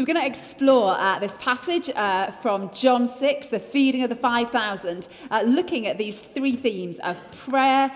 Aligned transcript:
So 0.00 0.04
we're 0.04 0.14
going 0.14 0.32
to 0.32 0.38
explore 0.38 0.98
uh, 0.98 1.18
this 1.18 1.36
passage 1.36 1.90
uh, 1.90 2.30
from 2.30 2.72
John 2.72 3.06
6, 3.06 3.48
the 3.48 3.60
feeding 3.60 4.02
of 4.02 4.08
the 4.08 4.16
5,000, 4.16 5.06
uh, 5.30 5.42
looking 5.42 5.86
at 5.86 5.98
these 5.98 6.18
three 6.18 6.56
themes 6.56 6.98
of 7.00 7.18
prayer, 7.32 7.92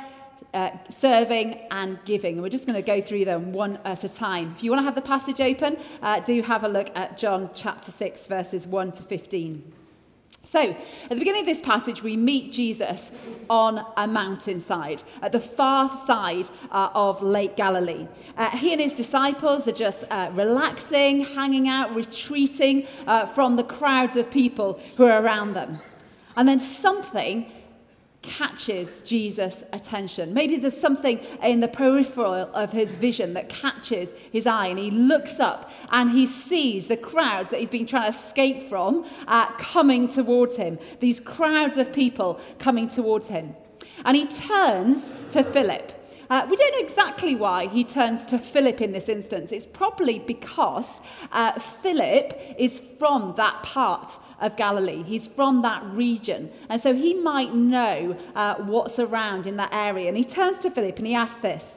uh, 0.53 0.73
serving, 0.91 1.61
and 1.71 1.99
giving. 2.05 2.35
And 2.35 2.43
we're 2.43 2.51
just 2.51 2.67
going 2.67 2.75
to 2.75 2.87
go 2.87 3.01
through 3.01 3.25
them 3.25 3.55
one 3.55 3.79
at 3.87 4.05
a 4.05 4.11
time. 4.11 4.53
If 4.55 4.63
you 4.63 4.71
want 4.71 4.81
to 4.81 4.85
have 4.85 4.95
the 4.95 5.01
passage 5.01 5.41
open, 5.41 5.79
uh, 6.03 6.21
do 6.21 6.43
have 6.43 6.63
a 6.65 6.69
look 6.69 6.95
at 6.95 7.17
John 7.17 7.49
chapter 7.55 7.91
6, 7.91 8.27
verses 8.27 8.67
1 8.67 8.93
to 8.93 9.03
15. 9.03 9.73
So, 10.45 10.61
at 10.61 11.09
the 11.09 11.17
beginning 11.17 11.41
of 11.41 11.47
this 11.47 11.61
passage, 11.61 12.03
we 12.03 12.17
meet 12.17 12.53
Jesus 12.53 13.11
on 13.49 13.85
a 13.97 14.07
mountainside 14.07 15.03
at 15.23 15.33
the 15.33 15.41
far 15.41 15.91
side 16.07 16.51
uh, 16.71 16.91
of 16.95 17.23
Lake 17.23 17.57
Galilee. 17.57 18.07
Uh, 18.37 18.51
he 18.51 18.73
and 18.73 18.81
his 18.81 18.93
disciples 18.93 19.67
are 19.67 19.73
just 19.73 20.05
uh, 20.11 20.31
relaxing, 20.35 21.25
hanging 21.25 21.69
out, 21.69 21.95
retreating 21.95 22.87
uh, 23.07 23.27
from 23.27 23.57
the 23.57 23.65
crowds 23.65 24.17
of 24.17 24.31
people 24.31 24.81
who 24.97 25.05
are 25.05 25.23
around 25.23 25.55
them. 25.55 25.79
And 26.37 26.49
then 26.49 26.61
something 26.61 27.51
catches 28.25 29.03
Jesus' 29.03 29.63
attention. 29.73 30.35
Maybe 30.35 30.57
there's 30.57 30.79
something 30.79 31.19
in 31.43 31.61
the 31.61 31.69
peripheral 31.69 32.51
of 32.55 32.73
his 32.73 32.91
vision 32.97 33.35
that 33.35 33.49
catches 33.49 34.09
his 34.33 34.47
eye, 34.47 34.69
and 34.69 34.79
he 34.79 34.91
looks 34.91 35.39
up 35.41 35.71
and 35.91 36.11
he 36.11 36.27
sees 36.27 36.89
the 36.89 36.97
crowds 36.97 37.51
that 37.51 37.61
he's 37.61 37.71
been 37.71 37.87
trying 37.87 38.11
to 38.11 38.19
escape 38.19 38.69
from 38.69 39.07
uh, 39.29 39.53
coming 39.57 40.09
towards 40.09 40.57
him. 40.57 40.79
These 41.01 41.21
crowds 41.21 41.77
of 41.77 41.93
people 41.93 42.41
coming 42.59 42.89
towards 42.89 43.29
him. 43.29 43.55
And 44.05 44.17
he 44.17 44.27
turns 44.27 45.09
to 45.31 45.45
Philip. 45.45 45.93
Uh, 46.31 46.47
we 46.49 46.57
don't 46.57 46.73
know 46.73 46.89
exactly 46.89 47.35
why 47.35 47.67
he 47.69 47.85
turns 47.85 48.27
to 48.27 48.39
Philip 48.39 48.81
in 48.81 48.93
this 48.93 49.09
instance. 49.09 49.53
It's 49.53 49.67
probably 49.67 50.19
because 50.19 50.89
uh, 51.31 51.59
Philip 51.61 52.57
is 52.59 52.81
from 52.99 53.35
that 53.37 53.63
part 53.63 54.19
of 54.45 54.57
Galilee. 54.57 55.03
He's 55.03 55.27
from 55.27 55.63
that 55.63 55.83
region. 55.87 56.51
And 56.69 56.81
so 56.81 56.95
he 56.95 57.15
might 57.15 57.55
know 57.55 58.17
uh, 58.35 58.57
what's 58.57 58.99
around 58.99 59.47
in 59.47 59.57
that 59.57 59.73
area. 59.73 60.09
And 60.09 60.17
he 60.17 60.25
turns 60.25 60.61
to 60.61 60.71
Philip 60.71 60.99
and 60.99 61.07
he 61.07 61.15
asks 61.15 61.41
this 61.41 61.71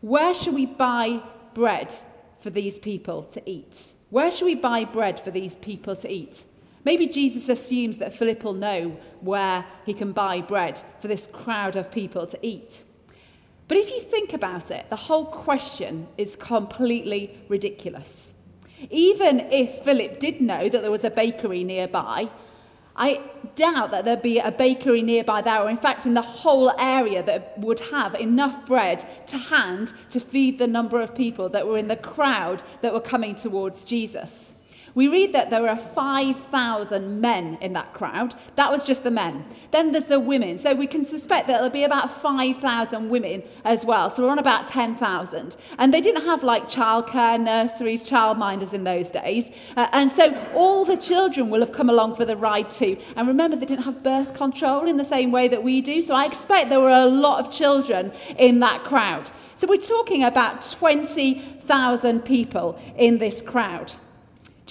Where 0.00 0.34
shall 0.34 0.52
we 0.52 0.66
buy 0.66 1.22
bread 1.54 1.94
for 2.40 2.50
these 2.50 2.78
people 2.78 3.22
to 3.24 3.48
eat? 3.48 3.92
Where 4.10 4.30
shall 4.30 4.46
we 4.46 4.56
buy 4.56 4.84
bread 4.84 5.20
for 5.20 5.30
these 5.30 5.54
people 5.56 5.96
to 5.96 6.10
eat? 6.10 6.42
Maybe 6.84 7.06
Jesus 7.06 7.48
assumes 7.48 7.98
that 7.98 8.12
Philip 8.12 8.42
will 8.42 8.54
know 8.54 8.96
where 9.20 9.64
he 9.86 9.94
can 9.94 10.12
buy 10.12 10.40
bread 10.40 10.80
for 11.00 11.06
this 11.06 11.28
crowd 11.32 11.76
of 11.76 11.92
people 11.92 12.26
to 12.26 12.38
eat. 12.44 12.82
But 13.68 13.78
if 13.78 13.88
you 13.88 14.00
think 14.00 14.32
about 14.34 14.72
it, 14.72 14.90
the 14.90 14.96
whole 14.96 15.26
question 15.26 16.08
is 16.18 16.34
completely 16.34 17.38
ridiculous. 17.48 18.31
Even 18.90 19.40
if 19.52 19.84
Philip 19.84 20.18
did 20.18 20.40
know 20.40 20.68
that 20.68 20.82
there 20.82 20.90
was 20.90 21.04
a 21.04 21.10
bakery 21.10 21.64
nearby, 21.64 22.30
I 22.94 23.20
doubt 23.54 23.90
that 23.92 24.04
there'd 24.04 24.22
be 24.22 24.38
a 24.38 24.50
bakery 24.50 25.02
nearby 25.02 25.40
there, 25.40 25.62
or 25.62 25.70
in 25.70 25.78
fact, 25.78 26.04
in 26.04 26.14
the 26.14 26.22
whole 26.22 26.70
area, 26.78 27.22
that 27.22 27.58
would 27.58 27.80
have 27.80 28.14
enough 28.14 28.66
bread 28.66 29.06
to 29.28 29.38
hand 29.38 29.94
to 30.10 30.20
feed 30.20 30.58
the 30.58 30.66
number 30.66 31.00
of 31.00 31.14
people 31.14 31.48
that 31.50 31.66
were 31.66 31.78
in 31.78 31.88
the 31.88 31.96
crowd 31.96 32.62
that 32.82 32.92
were 32.92 33.00
coming 33.00 33.34
towards 33.34 33.84
Jesus. 33.84 34.51
We 34.94 35.08
read 35.08 35.32
that 35.32 35.48
there 35.48 35.62
were 35.62 35.76
5,000 35.76 37.20
men 37.20 37.56
in 37.62 37.72
that 37.72 37.94
crowd. 37.94 38.34
That 38.56 38.70
was 38.70 38.82
just 38.82 39.04
the 39.04 39.10
men. 39.10 39.44
Then 39.70 39.92
there's 39.92 40.06
the 40.06 40.20
women. 40.20 40.58
So 40.58 40.74
we 40.74 40.86
can 40.86 41.02
suspect 41.02 41.46
that 41.46 41.54
there'll 41.54 41.70
be 41.70 41.84
about 41.84 42.20
5,000 42.20 43.08
women 43.08 43.42
as 43.64 43.86
well. 43.86 44.10
So 44.10 44.22
we're 44.22 44.28
on 44.28 44.38
about 44.38 44.68
10,000. 44.68 45.56
And 45.78 45.94
they 45.94 46.02
didn't 46.02 46.24
have 46.24 46.42
like 46.42 46.68
childcare, 46.68 47.40
nurseries, 47.40 48.06
childminders 48.08 48.74
in 48.74 48.84
those 48.84 49.10
days. 49.10 49.48
Uh, 49.76 49.88
and 49.92 50.12
so 50.12 50.34
all 50.54 50.84
the 50.84 50.98
children 50.98 51.48
will 51.48 51.60
have 51.60 51.72
come 51.72 51.88
along 51.88 52.16
for 52.16 52.26
the 52.26 52.36
ride 52.36 52.70
too. 52.70 52.98
And 53.16 53.26
remember, 53.26 53.56
they 53.56 53.66
didn't 53.66 53.84
have 53.84 54.02
birth 54.02 54.34
control 54.34 54.86
in 54.86 54.98
the 54.98 55.04
same 55.04 55.32
way 55.32 55.48
that 55.48 55.62
we 55.62 55.80
do. 55.80 56.02
So 56.02 56.14
I 56.14 56.26
expect 56.26 56.68
there 56.68 56.80
were 56.80 56.90
a 56.90 57.06
lot 57.06 57.40
of 57.40 57.50
children 57.50 58.12
in 58.36 58.60
that 58.60 58.84
crowd. 58.84 59.30
So 59.56 59.66
we're 59.66 59.80
talking 59.80 60.24
about 60.24 60.60
20,000 60.60 62.24
people 62.26 62.78
in 62.96 63.16
this 63.16 63.40
crowd. 63.40 63.94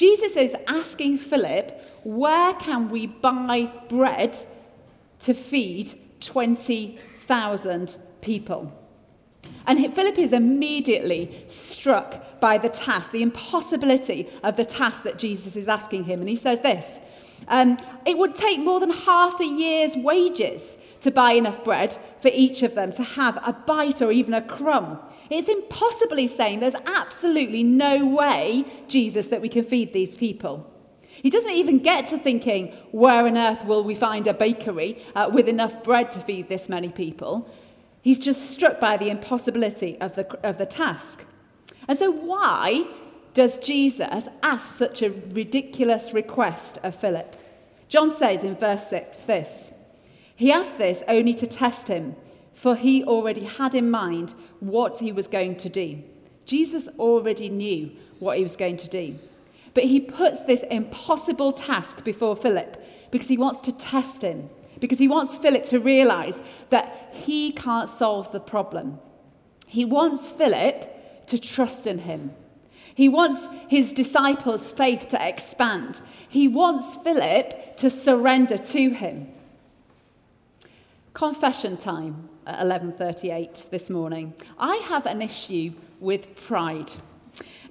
Jesus 0.02 0.36
is 0.36 0.56
asking 0.66 1.20
Philip, 1.20 1.86
where 2.04 2.56
can 2.56 2.90
we 2.90 3.06
buy 3.06 3.72
bread 3.88 4.36
to 5.20 5.36
feed 5.36 5.94
20,000 6.22 7.98
people? 8.20 8.74
And 9.68 9.94
Philip 9.94 10.18
is 10.18 10.34
immediately 10.34 11.44
struck 11.46 12.40
by 12.40 12.58
the 12.58 12.70
task, 12.70 13.12
the 13.12 13.22
impossibility 13.22 14.28
of 14.42 14.58
the 14.58 14.66
task 14.66 15.04
that 15.04 15.20
Jesus 15.20 15.56
is 15.56 15.68
asking 15.68 16.06
him. 16.06 16.20
And 16.20 16.28
he 16.28 16.36
says 16.36 16.62
this 16.62 17.00
um, 17.48 17.78
It 18.08 18.18
would 18.18 18.34
take 18.34 18.60
more 18.60 18.80
than 18.80 18.90
half 18.90 19.40
a 19.40 19.46
year's 19.46 19.96
wages 19.96 20.78
to 21.02 21.12
buy 21.12 21.34
enough 21.34 21.64
bread 21.64 21.98
for 22.22 22.30
each 22.34 22.64
of 22.64 22.76
them 22.76 22.92
to 22.94 23.04
have 23.04 23.38
a 23.38 23.54
bite 23.54 24.02
or 24.02 24.12
even 24.12 24.34
a 24.34 24.42
crumb. 24.42 25.00
It's 25.30 25.50
impossibly 25.50 26.28
saying 26.28 26.60
there's 26.60 26.76
absolutely 26.86 27.64
no 27.64 28.06
way, 28.06 28.66
Jesus, 28.88 29.28
that 29.28 29.42
we 29.42 29.50
can 29.50 29.66
feed 29.66 29.94
these 29.94 30.16
people. 30.16 30.72
He 31.04 31.30
doesn't 31.30 31.52
even 31.52 31.80
get 31.80 32.08
to 32.08 32.18
thinking, 32.18 32.74
where 32.92 33.26
on 33.26 33.38
earth 33.38 33.66
will 33.66 33.84
we 33.84 33.96
find 33.96 34.28
a 34.28 34.34
bakery 34.34 35.04
uh, 35.16 35.30
with 35.32 35.48
enough 35.48 35.84
bread 35.84 36.12
to 36.12 36.20
feed 36.20 36.50
this 36.50 36.70
many 36.70 36.90
people? 36.90 37.50
He's 38.02 38.20
just 38.20 38.50
struck 38.50 38.80
by 38.80 38.98
the 38.98 39.10
impossibility 39.10 40.00
of 40.02 40.16
the, 40.16 40.26
of 40.46 40.58
the 40.58 40.66
task. 40.66 41.26
And 41.88 41.98
so, 41.98 42.10
why 42.10 42.88
does 43.34 43.58
Jesus 43.60 44.26
ask 44.42 44.76
such 44.76 45.02
a 45.02 45.10
ridiculous 45.10 46.14
request 46.14 46.80
of 46.84 46.96
Philip? 46.96 47.36
John 47.88 48.16
says 48.16 48.44
in 48.44 48.56
verse 48.56 48.88
6 48.90 49.18
this 49.28 49.71
He 50.42 50.52
asked 50.52 50.80
this 50.80 51.04
only 51.08 51.36
to 51.36 51.46
test 51.46 51.88
him 51.88 52.16
for 52.56 52.76
he 52.76 53.04
already 53.04 53.44
had 53.44 53.76
in 53.76 53.92
mind 53.92 54.34
what 54.60 54.98
he 54.98 55.12
was 55.12 55.28
going 55.28 55.56
to 55.58 55.70
do. 55.70 56.02
Jesus 56.46 56.88
already 56.98 57.48
knew 57.48 57.92
what 58.18 58.38
he 58.38 58.44
was 58.44 58.56
going 58.56 58.78
to 58.78 58.88
do. 58.88 59.20
But 59.76 59.84
he 59.84 60.00
puts 60.00 60.42
this 60.42 60.64
impossible 60.72 61.54
task 61.54 62.04
before 62.04 62.36
Philip 62.36 62.84
because 63.12 63.28
he 63.28 63.38
wants 63.38 63.62
to 63.62 63.72
test 63.72 64.24
him, 64.24 64.50
because 64.80 64.98
he 64.98 65.08
wants 65.08 65.38
Philip 65.38 65.64
to 65.68 65.80
realize 65.80 66.42
that 66.72 67.12
he 67.14 67.52
can't 67.52 67.88
solve 67.88 68.32
the 68.32 68.40
problem. 68.40 68.98
He 69.68 69.86
wants 69.86 70.28
Philip 70.30 71.28
to 71.28 71.38
trust 71.38 71.86
in 71.86 72.00
him. 72.00 72.32
He 72.96 73.10
wants 73.10 73.48
his 73.70 73.94
disciples' 73.94 74.72
faith 74.72 75.08
to 75.10 75.28
expand. 75.28 76.02
He 76.28 76.48
wants 76.48 76.96
Philip 76.96 77.78
to 77.78 77.92
surrender 77.92 78.58
to 78.58 78.90
him. 78.90 79.28
Confession 81.14 81.76
time 81.76 82.30
at 82.48 82.66
11:38 82.66 83.70
this 83.70 83.90
morning. 83.90 84.34
I 84.58 84.78
have 84.88 85.06
an 85.06 85.22
issue 85.22 85.74
with 86.00 86.34
pride. 86.36 86.90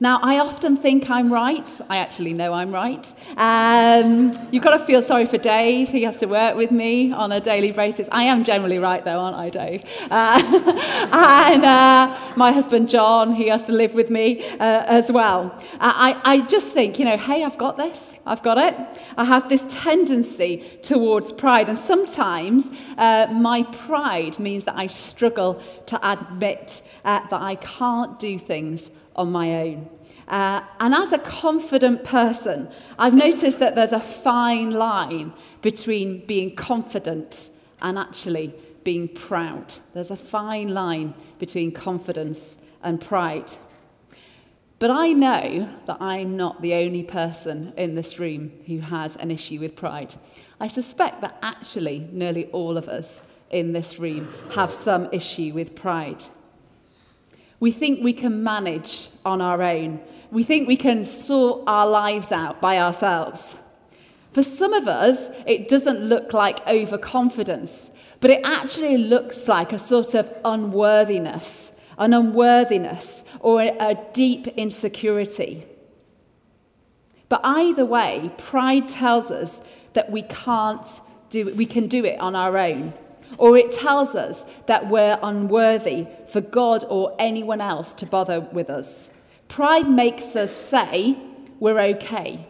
Now, 0.02 0.18
I 0.22 0.38
often 0.38 0.78
think 0.78 1.10
I'm 1.10 1.30
right. 1.30 1.66
I 1.90 1.98
actually 1.98 2.32
know 2.32 2.54
I'm 2.54 2.72
right. 2.72 3.06
Um, 3.36 4.32
you've 4.50 4.64
got 4.64 4.78
to 4.78 4.82
feel 4.86 5.02
sorry 5.02 5.26
for 5.26 5.36
Dave. 5.36 5.90
He 5.90 6.04
has 6.04 6.20
to 6.20 6.26
work 6.26 6.56
with 6.56 6.70
me 6.70 7.12
on 7.12 7.32
a 7.32 7.38
daily 7.38 7.70
basis. 7.70 8.08
I 8.10 8.24
am 8.24 8.42
generally 8.42 8.78
right, 8.78 9.04
though, 9.04 9.20
aren't 9.20 9.36
I, 9.36 9.50
Dave? 9.50 9.84
Uh, 10.10 10.40
and 11.52 11.64
uh, 11.66 12.18
my 12.34 12.50
husband, 12.50 12.88
John, 12.88 13.34
he 13.34 13.48
has 13.48 13.66
to 13.66 13.72
live 13.72 13.92
with 13.92 14.08
me 14.08 14.42
uh, 14.52 14.84
as 14.86 15.12
well. 15.12 15.54
I, 15.80 16.18
I 16.24 16.40
just 16.46 16.68
think, 16.68 16.98
you 16.98 17.04
know, 17.04 17.18
hey, 17.18 17.44
I've 17.44 17.58
got 17.58 17.76
this. 17.76 18.16
I've 18.24 18.42
got 18.42 18.56
it. 18.56 18.74
I 19.18 19.24
have 19.26 19.50
this 19.50 19.66
tendency 19.68 20.64
towards 20.80 21.30
pride. 21.30 21.68
And 21.68 21.76
sometimes 21.76 22.70
uh, 22.96 23.26
my 23.30 23.64
pride 23.64 24.38
means 24.38 24.64
that 24.64 24.78
I 24.78 24.86
struggle 24.86 25.60
to 25.84 26.10
admit 26.10 26.80
uh, 27.04 27.20
that 27.28 27.42
I 27.42 27.56
can't 27.56 28.18
do 28.18 28.38
things 28.38 28.88
on 29.20 29.30
my 29.30 29.54
own. 29.62 29.88
Uh, 30.26 30.62
and 30.78 30.94
as 30.94 31.12
a 31.12 31.18
confident 31.18 32.02
person, 32.04 32.68
I've 32.98 33.14
noticed 33.14 33.58
that 33.58 33.74
there's 33.74 33.92
a 33.92 34.00
fine 34.00 34.70
line 34.70 35.32
between 35.60 36.24
being 36.26 36.56
confident 36.56 37.50
and 37.82 37.98
actually 37.98 38.54
being 38.82 39.08
proud. 39.08 39.74
There's 39.92 40.10
a 40.10 40.16
fine 40.16 40.68
line 40.72 41.14
between 41.38 41.70
confidence 41.72 42.56
and 42.82 43.00
pride. 43.00 43.50
But 44.78 44.90
I 44.90 45.12
know 45.12 45.68
that 45.84 45.98
I'm 46.00 46.36
not 46.36 46.62
the 46.62 46.72
only 46.74 47.02
person 47.02 47.74
in 47.76 47.94
this 47.94 48.18
room 48.18 48.50
who 48.66 48.78
has 48.78 49.16
an 49.16 49.30
issue 49.30 49.60
with 49.60 49.76
pride. 49.76 50.14
I 50.58 50.68
suspect 50.68 51.20
that 51.20 51.36
actually 51.42 52.08
nearly 52.12 52.46
all 52.46 52.78
of 52.78 52.88
us 52.88 53.20
in 53.50 53.72
this 53.72 53.98
room 53.98 54.32
have 54.54 54.72
some 54.72 55.08
issue 55.12 55.52
with 55.52 55.74
pride. 55.74 56.22
We 57.60 57.72
think 57.72 58.02
we 58.02 58.14
can 58.14 58.42
manage 58.42 59.08
on 59.24 59.40
our 59.42 59.62
own. 59.62 60.00
We 60.30 60.44
think 60.44 60.66
we 60.66 60.76
can 60.76 61.04
sort 61.04 61.64
our 61.66 61.86
lives 61.86 62.32
out 62.32 62.60
by 62.60 62.78
ourselves. 62.78 63.56
For 64.32 64.42
some 64.42 64.72
of 64.72 64.88
us, 64.88 65.28
it 65.46 65.68
doesn't 65.68 66.00
look 66.00 66.32
like 66.32 66.66
overconfidence, 66.66 67.90
but 68.20 68.30
it 68.30 68.40
actually 68.44 68.96
looks 68.96 69.46
like 69.46 69.72
a 69.72 69.78
sort 69.78 70.14
of 70.14 70.34
unworthiness, 70.44 71.72
an 71.98 72.14
unworthiness 72.14 73.24
or 73.40 73.60
a, 73.60 73.96
deep 74.12 74.46
insecurity. 74.48 75.66
But 77.28 77.40
either 77.44 77.84
way, 77.84 78.30
pride 78.38 78.88
tells 78.88 79.30
us 79.30 79.60
that 79.92 80.10
we 80.10 80.22
can't 80.22 80.86
do 81.28 81.48
it, 81.48 81.56
we 81.56 81.66
can 81.66 81.88
do 81.88 82.04
it 82.04 82.18
on 82.20 82.34
our 82.34 82.56
own. 82.56 82.92
Or 83.38 83.56
it 83.56 83.72
tells 83.72 84.14
us 84.14 84.44
that 84.66 84.88
we're 84.88 85.18
unworthy 85.22 86.06
for 86.32 86.40
God 86.40 86.84
or 86.88 87.14
anyone 87.18 87.60
else 87.60 87.94
to 87.94 88.06
bother 88.06 88.40
with 88.40 88.70
us. 88.70 89.10
Pride 89.48 89.90
makes 89.90 90.36
us 90.36 90.54
say 90.54 91.18
we're 91.58 91.80
okay, 91.80 92.46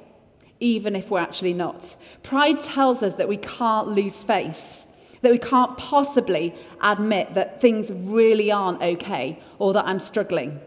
even 0.61 0.95
if 0.95 1.11
we're 1.11 1.21
actually 1.21 1.55
not. 1.55 1.97
Pride 2.23 2.61
tells 2.61 3.03
us 3.03 3.17
that 3.17 3.29
we 3.29 3.39
can't 3.39 3.89
lose 3.89 4.23
face, 4.23 4.87
that 5.23 5.33
we 5.33 5.39
can't 5.39 5.77
possibly 5.77 6.55
admit 6.83 7.35
that 7.35 7.61
things 7.61 7.91
really 7.91 8.53
aren't 8.53 8.83
okay 8.83 9.43
or 9.59 9.73
that 9.73 9.87
I'm 9.87 9.99
struggling. 9.99 10.61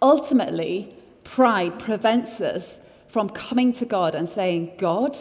Ultimately, 0.00 0.94
pride 1.24 1.78
prevents 1.78 2.40
us 2.40 2.78
from 3.08 3.28
coming 3.30 3.72
to 3.72 3.84
God 3.84 4.14
and 4.14 4.28
saying, 4.28 4.72
God, 4.78 5.18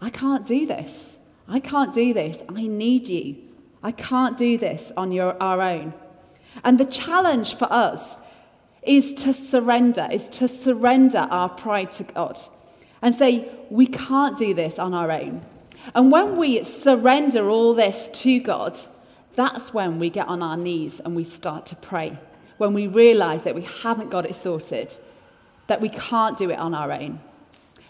I 0.00 0.10
can't 0.10 0.44
do 0.44 0.66
this. 0.66 1.16
I 1.46 1.60
can't 1.60 1.92
do 1.94 2.12
this. 2.12 2.38
I 2.48 2.66
need 2.66 3.08
you. 3.08 3.36
I 3.82 3.92
can't 3.92 4.36
do 4.36 4.58
this 4.58 4.92
on 4.96 5.12
your, 5.12 5.40
our 5.42 5.60
own. 5.60 5.94
And 6.64 6.78
the 6.78 6.84
challenge 6.84 7.56
for 7.56 7.72
us 7.72 8.16
is 8.82 9.14
to 9.14 9.32
surrender, 9.32 10.08
is 10.10 10.28
to 10.30 10.48
surrender 10.48 11.26
our 11.30 11.48
pride 11.48 11.90
to 11.92 12.04
God 12.04 12.38
and 13.02 13.14
say, 13.14 13.48
we 13.70 13.86
can't 13.86 14.36
do 14.38 14.54
this 14.54 14.78
on 14.78 14.94
our 14.94 15.10
own. 15.10 15.42
And 15.94 16.10
when 16.10 16.36
we 16.36 16.64
surrender 16.64 17.48
all 17.48 17.74
this 17.74 18.10
to 18.12 18.40
God, 18.40 18.78
that's 19.36 19.72
when 19.72 19.98
we 19.98 20.10
get 20.10 20.26
on 20.26 20.42
our 20.42 20.56
knees 20.56 21.00
and 21.00 21.14
we 21.14 21.24
start 21.24 21.66
to 21.66 21.76
pray. 21.76 22.16
When 22.56 22.74
we 22.74 22.88
realize 22.88 23.44
that 23.44 23.54
we 23.54 23.62
haven't 23.62 24.10
got 24.10 24.26
it 24.26 24.34
sorted, 24.34 24.96
that 25.68 25.80
we 25.80 25.88
can't 25.88 26.36
do 26.36 26.50
it 26.50 26.58
on 26.58 26.74
our 26.74 26.90
own. 26.90 27.20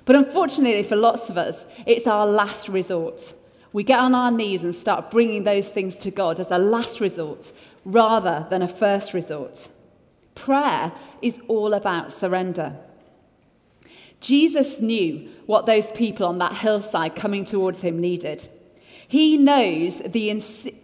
But 0.05 0.17
unfortunately, 0.17 0.83
for 0.83 0.97
lots 0.97 1.31
of 1.31 1.39
us, 1.39 1.65
it's 1.87 2.07
our 2.07 2.27
last 2.27 2.69
resort. 2.69 3.35
We 3.73 3.83
get 3.85 3.99
on 3.99 4.15
our 4.15 4.31
knees 4.31 4.63
and 4.63 4.75
start 4.75 5.11
bringing 5.11 5.45
those 5.45 5.69
things 5.69 5.97
to 5.99 6.11
God 6.11 6.41
as 6.41 6.51
a 6.51 6.59
last 6.59 7.01
resort 7.01 7.53
rather 7.89 8.47
than 8.51 8.61
a 8.61 8.69
first 8.69 9.15
resort. 9.15 9.69
Prayer 10.35 10.93
is 11.23 11.41
all 11.49 11.73
about 11.73 12.13
surrender. 12.13 12.77
Jesus 14.21 14.81
knew 14.81 15.31
what 15.47 15.65
those 15.65 15.91
people 15.93 16.27
on 16.27 16.39
that 16.39 16.53
hillside 16.53 17.17
coming 17.17 17.45
towards 17.47 17.81
him 17.81 17.99
needed. 17.99 18.49
He 19.09 19.39
knows 19.39 19.99
the 20.05 20.39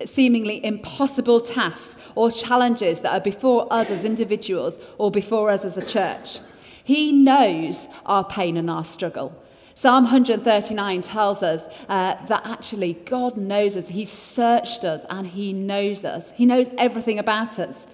seemingly 0.06 0.64
impossible 0.64 1.42
tasks 1.42 1.94
or 2.14 2.30
challenges 2.30 3.00
that 3.00 3.12
are 3.12 3.20
before 3.20 3.70
us 3.70 3.90
as 3.90 4.04
individuals 4.04 4.78
or 4.96 5.10
before 5.10 5.50
us 5.50 5.62
as 5.62 5.76
a 5.76 5.84
church. 5.84 6.38
He 6.84 7.12
knows 7.12 7.86
our 8.06 8.24
pain 8.24 8.56
and 8.56 8.70
our 8.70 8.84
struggle. 8.84 9.38
Psalm 9.76 10.04
139 10.04 11.02
tells 11.02 11.42
us 11.42 11.66
uh, 11.88 12.14
that 12.26 12.42
actually 12.44 12.94
God 13.04 13.36
knows 13.36 13.76
us. 13.76 13.88
He 13.88 14.04
searched 14.04 14.84
us 14.84 15.04
and 15.10 15.26
He 15.26 15.52
knows 15.52 16.04
us. 16.04 16.30
He 16.34 16.46
knows 16.46 16.68
everything 16.78 17.18
about 17.18 17.58
us. 17.58 17.86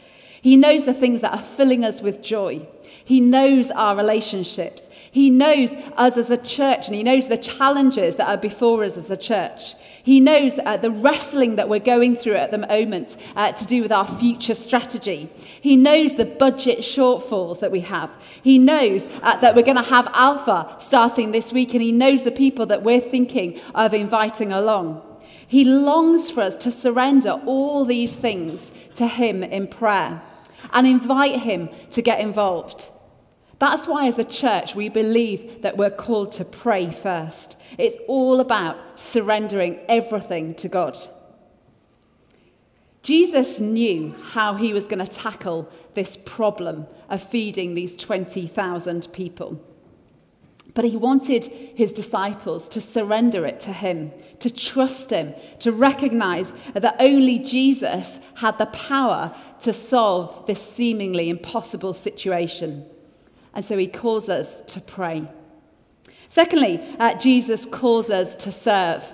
He 0.42 0.56
knows 0.56 0.84
the 0.84 0.94
things 0.94 1.20
that 1.20 1.32
are 1.32 1.42
filling 1.42 1.84
us 1.84 2.00
with 2.00 2.22
joy. 2.22 2.66
He 3.04 3.20
knows 3.20 3.70
our 3.70 3.96
relationships. 3.96 4.88
He 5.10 5.28
knows 5.28 5.72
us 5.96 6.16
as 6.16 6.30
a 6.30 6.36
church 6.36 6.86
and 6.86 6.94
he 6.94 7.02
knows 7.02 7.28
the 7.28 7.36
challenges 7.36 8.16
that 8.16 8.28
are 8.28 8.38
before 8.38 8.84
us 8.84 8.96
as 8.96 9.10
a 9.10 9.16
church. 9.16 9.74
He 10.10 10.18
knows 10.18 10.58
uh, 10.58 10.76
the 10.76 10.90
wrestling 10.90 11.54
that 11.54 11.68
we're 11.68 11.78
going 11.78 12.16
through 12.16 12.34
at 12.34 12.50
the 12.50 12.58
moment 12.58 13.16
uh, 13.36 13.52
to 13.52 13.64
do 13.64 13.80
with 13.80 13.92
our 13.92 14.08
future 14.18 14.56
strategy. 14.56 15.30
He 15.60 15.76
knows 15.76 16.14
the 16.14 16.24
budget 16.24 16.80
shortfalls 16.80 17.60
that 17.60 17.70
we 17.70 17.78
have. 17.82 18.10
He 18.42 18.58
knows 18.58 19.06
uh, 19.22 19.36
that 19.36 19.54
we're 19.54 19.62
going 19.62 19.76
to 19.76 19.84
have 19.84 20.08
Alpha 20.12 20.78
starting 20.80 21.30
this 21.30 21.52
week 21.52 21.74
and 21.74 21.80
he 21.80 21.92
knows 21.92 22.24
the 22.24 22.32
people 22.32 22.66
that 22.66 22.82
we're 22.82 23.00
thinking 23.00 23.60
of 23.72 23.94
inviting 23.94 24.50
along. 24.50 25.00
He 25.46 25.64
longs 25.64 26.28
for 26.28 26.40
us 26.40 26.56
to 26.56 26.72
surrender 26.72 27.40
all 27.46 27.84
these 27.84 28.16
things 28.16 28.72
to 28.96 29.06
him 29.06 29.44
in 29.44 29.68
prayer 29.68 30.20
and 30.72 30.88
invite 30.88 31.38
him 31.38 31.68
to 31.92 32.02
get 32.02 32.18
involved. 32.18 32.90
That's 33.60 33.86
why, 33.86 34.08
as 34.08 34.18
a 34.18 34.24
church, 34.24 34.74
we 34.74 34.88
believe 34.88 35.60
that 35.60 35.76
we're 35.76 35.90
called 35.90 36.32
to 36.32 36.46
pray 36.46 36.90
first. 36.90 37.58
It's 37.76 37.96
all 38.08 38.40
about 38.40 38.98
surrendering 38.98 39.78
everything 39.86 40.54
to 40.56 40.68
God. 40.68 40.98
Jesus 43.02 43.60
knew 43.60 44.14
how 44.32 44.54
he 44.54 44.72
was 44.72 44.86
going 44.86 45.04
to 45.04 45.12
tackle 45.12 45.70
this 45.94 46.16
problem 46.24 46.86
of 47.10 47.22
feeding 47.22 47.74
these 47.74 47.98
20,000 47.98 49.12
people. 49.12 49.62
But 50.72 50.86
he 50.86 50.96
wanted 50.96 51.44
his 51.46 51.92
disciples 51.92 52.66
to 52.70 52.80
surrender 52.80 53.44
it 53.44 53.60
to 53.60 53.72
him, 53.74 54.10
to 54.38 54.50
trust 54.50 55.10
him, 55.10 55.34
to 55.58 55.72
recognize 55.72 56.52
that 56.72 56.96
only 56.98 57.38
Jesus 57.40 58.18
had 58.36 58.56
the 58.56 58.66
power 58.66 59.34
to 59.60 59.74
solve 59.74 60.46
this 60.46 60.62
seemingly 60.62 61.28
impossible 61.28 61.92
situation. 61.92 62.86
And 63.54 63.64
so 63.64 63.76
he 63.76 63.86
calls 63.86 64.28
us 64.28 64.62
to 64.68 64.80
pray. 64.80 65.28
Secondly, 66.28 66.80
uh, 66.98 67.14
Jesus 67.14 67.66
calls 67.66 68.08
us 68.10 68.36
to 68.36 68.52
serve. 68.52 69.04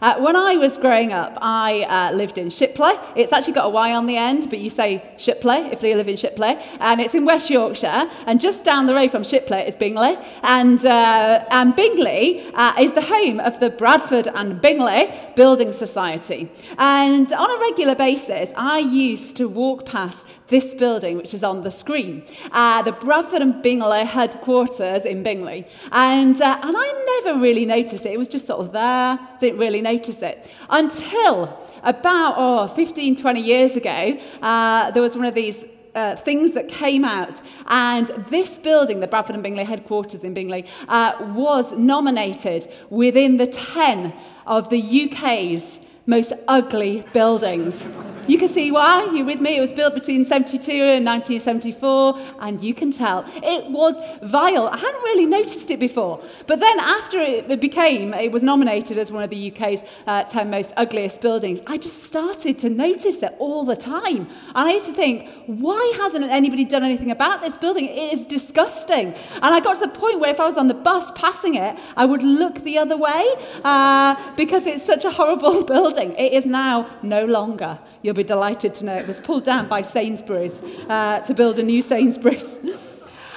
Uh, 0.00 0.18
when 0.20 0.36
I 0.36 0.56
was 0.56 0.78
growing 0.78 1.12
up, 1.12 1.36
I 1.40 1.82
uh, 1.82 2.12
lived 2.14 2.38
in 2.38 2.50
Shipley. 2.50 2.92
It's 3.16 3.32
actually 3.32 3.52
got 3.54 3.66
a 3.66 3.68
Y 3.70 3.94
on 3.94 4.06
the 4.06 4.16
end, 4.16 4.50
but 4.50 4.58
you 4.58 4.70
say 4.70 5.02
Shipley 5.16 5.56
if 5.72 5.82
you 5.82 5.94
live 5.94 6.08
in 6.08 6.16
Shipley. 6.16 6.56
And 6.80 7.00
it's 7.00 7.14
in 7.14 7.24
West 7.24 7.50
Yorkshire. 7.50 8.10
And 8.26 8.40
just 8.40 8.64
down 8.64 8.86
the 8.86 8.94
road 8.94 9.10
from 9.10 9.24
Shipley 9.24 9.58
is 9.58 9.76
Bingley. 9.76 10.16
And, 10.42 10.84
uh, 10.84 11.44
and 11.50 11.74
Bingley 11.76 12.46
uh, 12.54 12.74
is 12.78 12.92
the 12.92 13.02
home 13.02 13.40
of 13.40 13.60
the 13.60 13.70
Bradford 13.70 14.28
and 14.28 14.60
Bingley 14.60 15.12
Building 15.36 15.72
Society. 15.72 16.50
And 16.78 17.32
on 17.32 17.50
a 17.50 17.60
regular 17.60 17.94
basis, 17.94 18.50
I 18.56 18.78
used 18.78 19.36
to 19.36 19.48
walk 19.48 19.86
past 19.86 20.26
this 20.48 20.74
building, 20.74 21.16
which 21.16 21.32
is 21.32 21.44
on 21.44 21.62
the 21.62 21.70
screen, 21.70 22.24
uh, 22.50 22.82
the 22.82 22.92
Bradford 22.92 23.40
and 23.40 23.62
Bingley 23.62 24.04
headquarters 24.04 25.04
in 25.04 25.22
Bingley. 25.22 25.66
And, 25.92 26.40
uh, 26.42 26.58
and 26.62 26.74
I 26.76 27.22
never 27.24 27.40
really 27.40 27.64
noticed 27.64 28.04
it. 28.04 28.12
It 28.12 28.18
was 28.18 28.28
just 28.28 28.46
sort 28.46 28.60
of 28.60 28.72
there, 28.72 29.18
didn't 29.40 29.58
really 29.58 29.79
notice 29.82 30.22
it. 30.22 30.48
Until 30.68 31.58
about 31.82 32.34
oh, 32.36 32.68
15, 32.68 33.16
20 33.16 33.40
years 33.40 33.76
ago, 33.76 34.18
uh, 34.42 34.90
there 34.90 35.02
was 35.02 35.16
one 35.16 35.26
of 35.26 35.34
these 35.34 35.64
uh, 35.94 36.16
things 36.16 36.52
that 36.52 36.68
came 36.68 37.04
out. 37.04 37.40
And 37.66 38.08
this 38.28 38.58
building, 38.58 39.00
the 39.00 39.06
Bradford 39.06 39.34
and 39.34 39.42
Bingley 39.42 39.64
headquarters 39.64 40.22
in 40.22 40.34
Bingley, 40.34 40.66
uh, 40.88 41.32
was 41.34 41.72
nominated 41.72 42.72
within 42.90 43.36
the 43.36 43.46
10 43.46 44.12
of 44.46 44.70
the 44.70 45.10
UK's 45.10 45.78
most 46.06 46.32
ugly 46.48 47.04
buildings. 47.12 47.86
You 48.30 48.38
can 48.38 48.48
see 48.48 48.70
why. 48.70 49.10
You're 49.12 49.24
with 49.24 49.40
me? 49.40 49.56
It 49.56 49.60
was 49.60 49.72
built 49.72 49.92
between 49.92 50.24
72 50.24 50.70
and 50.70 51.04
1974, 51.04 52.16
and 52.38 52.62
you 52.62 52.72
can 52.72 52.92
tell 52.92 53.24
it 53.42 53.68
was 53.68 53.96
vile. 54.22 54.68
I 54.68 54.76
hadn't 54.76 55.02
really 55.02 55.26
noticed 55.26 55.68
it 55.68 55.80
before. 55.80 56.22
But 56.46 56.60
then, 56.60 56.78
after 56.78 57.18
it 57.18 57.60
became, 57.60 58.14
it 58.14 58.30
was 58.30 58.44
nominated 58.44 58.98
as 58.98 59.10
one 59.10 59.24
of 59.24 59.30
the 59.30 59.50
UK's 59.50 59.80
uh, 60.06 60.22
10 60.22 60.48
most 60.48 60.72
ugliest 60.76 61.20
buildings, 61.20 61.58
I 61.66 61.76
just 61.76 62.04
started 62.04 62.56
to 62.60 62.70
notice 62.70 63.20
it 63.20 63.34
all 63.40 63.64
the 63.64 63.74
time. 63.74 64.28
And 64.54 64.68
I 64.68 64.74
used 64.74 64.86
to 64.86 64.94
think, 64.94 65.28
why 65.46 65.92
hasn't 65.96 66.22
anybody 66.30 66.64
done 66.64 66.84
anything 66.84 67.10
about 67.10 67.42
this 67.42 67.56
building? 67.56 67.86
It 67.86 68.12
is 68.14 68.26
disgusting. 68.26 69.12
And 69.42 69.52
I 69.56 69.58
got 69.58 69.74
to 69.74 69.80
the 69.80 69.88
point 69.88 70.20
where 70.20 70.30
if 70.30 70.38
I 70.38 70.44
was 70.44 70.56
on 70.56 70.68
the 70.68 70.74
bus 70.74 71.10
passing 71.16 71.56
it, 71.56 71.76
I 71.96 72.04
would 72.04 72.22
look 72.22 72.62
the 72.62 72.78
other 72.78 72.96
way 72.96 73.26
uh, 73.64 74.14
because 74.36 74.66
it's 74.66 74.86
such 74.86 75.04
a 75.04 75.10
horrible 75.10 75.64
building. 75.74 76.12
It 76.12 76.32
is 76.32 76.46
now 76.46 76.88
no 77.02 77.24
longer. 77.24 77.76
You'll 78.02 78.14
be 78.14 78.19
delighted 78.24 78.74
to 78.76 78.84
know 78.84 78.96
it 78.96 79.06
was 79.06 79.20
pulled 79.20 79.44
down 79.44 79.68
by 79.68 79.82
Sainsbury's 79.82 80.60
uh, 80.88 81.20
to 81.20 81.34
build 81.34 81.58
a 81.58 81.62
new 81.62 81.82
Sainsbury's. 81.82 82.42
and 82.42 82.74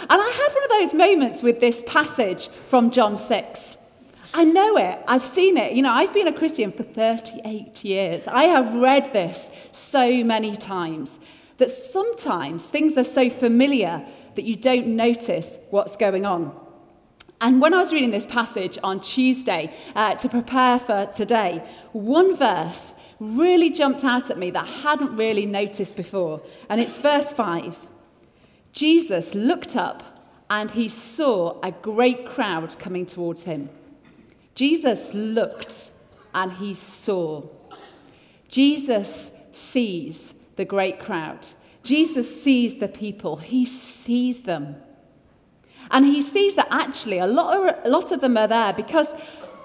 I 0.10 0.30
had 0.30 0.54
one 0.54 0.64
of 0.64 0.70
those 0.70 0.94
moments 0.94 1.42
with 1.42 1.60
this 1.60 1.84
passage 1.86 2.50
from 2.70 2.92
John 2.92 3.18
6. 3.18 3.78
I 4.34 4.44
know 4.46 4.78
it. 4.78 5.00
I've 5.08 5.24
seen 5.24 5.58
it. 5.58 5.74
You 5.74 5.84
know, 5.84 5.92
I've 5.92 6.14
been 6.14 6.28
a 6.28 6.34
Christian 6.34 6.72
for 6.72 6.84
38 6.84 7.84
years. 7.86 8.24
I 8.28 8.46
have 8.46 8.74
read 8.74 9.14
this 9.14 9.52
so 9.72 10.24
many 10.24 10.58
times 10.58 11.20
that 11.58 11.72
sometimes 11.72 12.64
things 12.64 12.98
are 12.98 13.04
so 13.04 13.30
familiar 13.30 14.04
that 14.36 14.44
you 14.44 14.56
don't 14.56 14.88
notice 14.88 15.58
what's 15.70 15.96
going 15.96 16.26
on. 16.26 16.60
And 17.42 17.62
when 17.62 17.74
I 17.74 17.78
was 17.78 17.92
reading 17.92 18.12
this 18.12 18.26
passage 18.26 18.80
on 18.84 19.02
Tuesday 19.02 19.72
uh, 19.96 20.16
to 20.16 20.30
prepare 20.30 20.80
for 20.80 21.06
today, 21.14 21.62
one 21.92 22.36
verse 22.36 22.94
really 23.24 23.70
jumped 23.70 24.04
out 24.04 24.30
at 24.30 24.38
me 24.38 24.52
that 24.52 24.66
I 24.66 24.72
hadn't 24.72 25.16
really 25.16 25.46
noticed 25.46 25.96
before. 25.96 26.42
And 26.70 26.80
it's 26.82 27.00
verse 27.00 27.32
5. 27.34 27.78
Jesus 28.72 29.34
looked 29.34 29.76
up 29.76 30.04
and 30.50 30.70
he 30.72 30.90
saw 30.90 31.60
a 31.62 31.72
great 31.72 32.26
crowd 32.26 32.78
coming 32.80 33.06
towards 33.06 33.44
him. 33.44 33.70
Jesus 34.56 35.14
looked 35.14 35.92
and 36.34 36.52
he 36.52 36.76
saw. 36.76 37.44
Jesus 38.50 39.32
sees 39.52 40.34
the 40.56 40.66
great 40.66 41.00
crowd. 41.00 41.48
Jesus 41.84 42.44
sees 42.44 42.78
the 42.78 42.88
people, 42.88 43.38
he 43.38 43.66
sees 43.66 44.44
them. 44.44 44.76
And 45.92 46.06
he 46.06 46.22
sees 46.22 46.56
that 46.56 46.68
actually 46.72 47.20
a 47.20 47.28
lot 47.28 47.58
of, 47.58 47.86
a 47.86 47.90
lot 47.90 48.12
of 48.12 48.22
them 48.22 48.38
are 48.38 48.48
there 48.48 48.74
because 48.74 49.08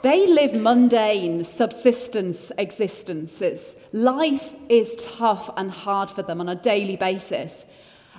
they 0.02 0.26
live 0.26 0.54
mundane 0.54 1.44
subsistence 1.44 2.52
existences. 2.58 3.74
Life 3.92 4.52
is 4.68 4.96
tough 4.96 5.50
and 5.56 5.70
hard 5.70 6.10
for 6.10 6.22
them 6.22 6.40
on 6.40 6.48
a 6.48 6.54
daily 6.54 6.96
basis. 6.96 7.64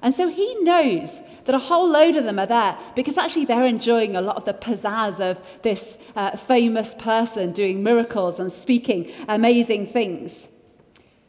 And 0.01 0.15
so 0.15 0.29
he 0.29 0.55
knows 0.61 1.19
that 1.45 1.55
a 1.55 1.59
whole 1.59 1.89
load 1.89 2.15
of 2.15 2.23
them 2.23 2.39
are 2.39 2.45
there 2.45 2.77
because 2.95 3.17
actually 3.17 3.45
they're 3.45 3.65
enjoying 3.65 4.15
a 4.15 4.21
lot 4.21 4.37
of 4.37 4.45
the 4.45 4.53
pizzazz 4.53 5.19
of 5.19 5.39
this 5.61 5.97
uh, 6.15 6.37
famous 6.37 6.93
person 6.93 7.51
doing 7.51 7.83
miracles 7.83 8.39
and 8.39 8.51
speaking 8.51 9.11
amazing 9.27 9.87
things. 9.87 10.47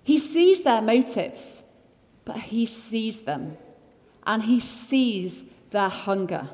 He 0.02 0.18
sees 0.18 0.62
their 0.62 0.82
motives, 0.82 1.62
but 2.24 2.36
he 2.36 2.66
sees 2.66 3.22
them 3.22 3.56
and 4.26 4.42
he 4.42 4.60
sees 4.60 5.42
their 5.70 5.88
hunger. 5.88 6.48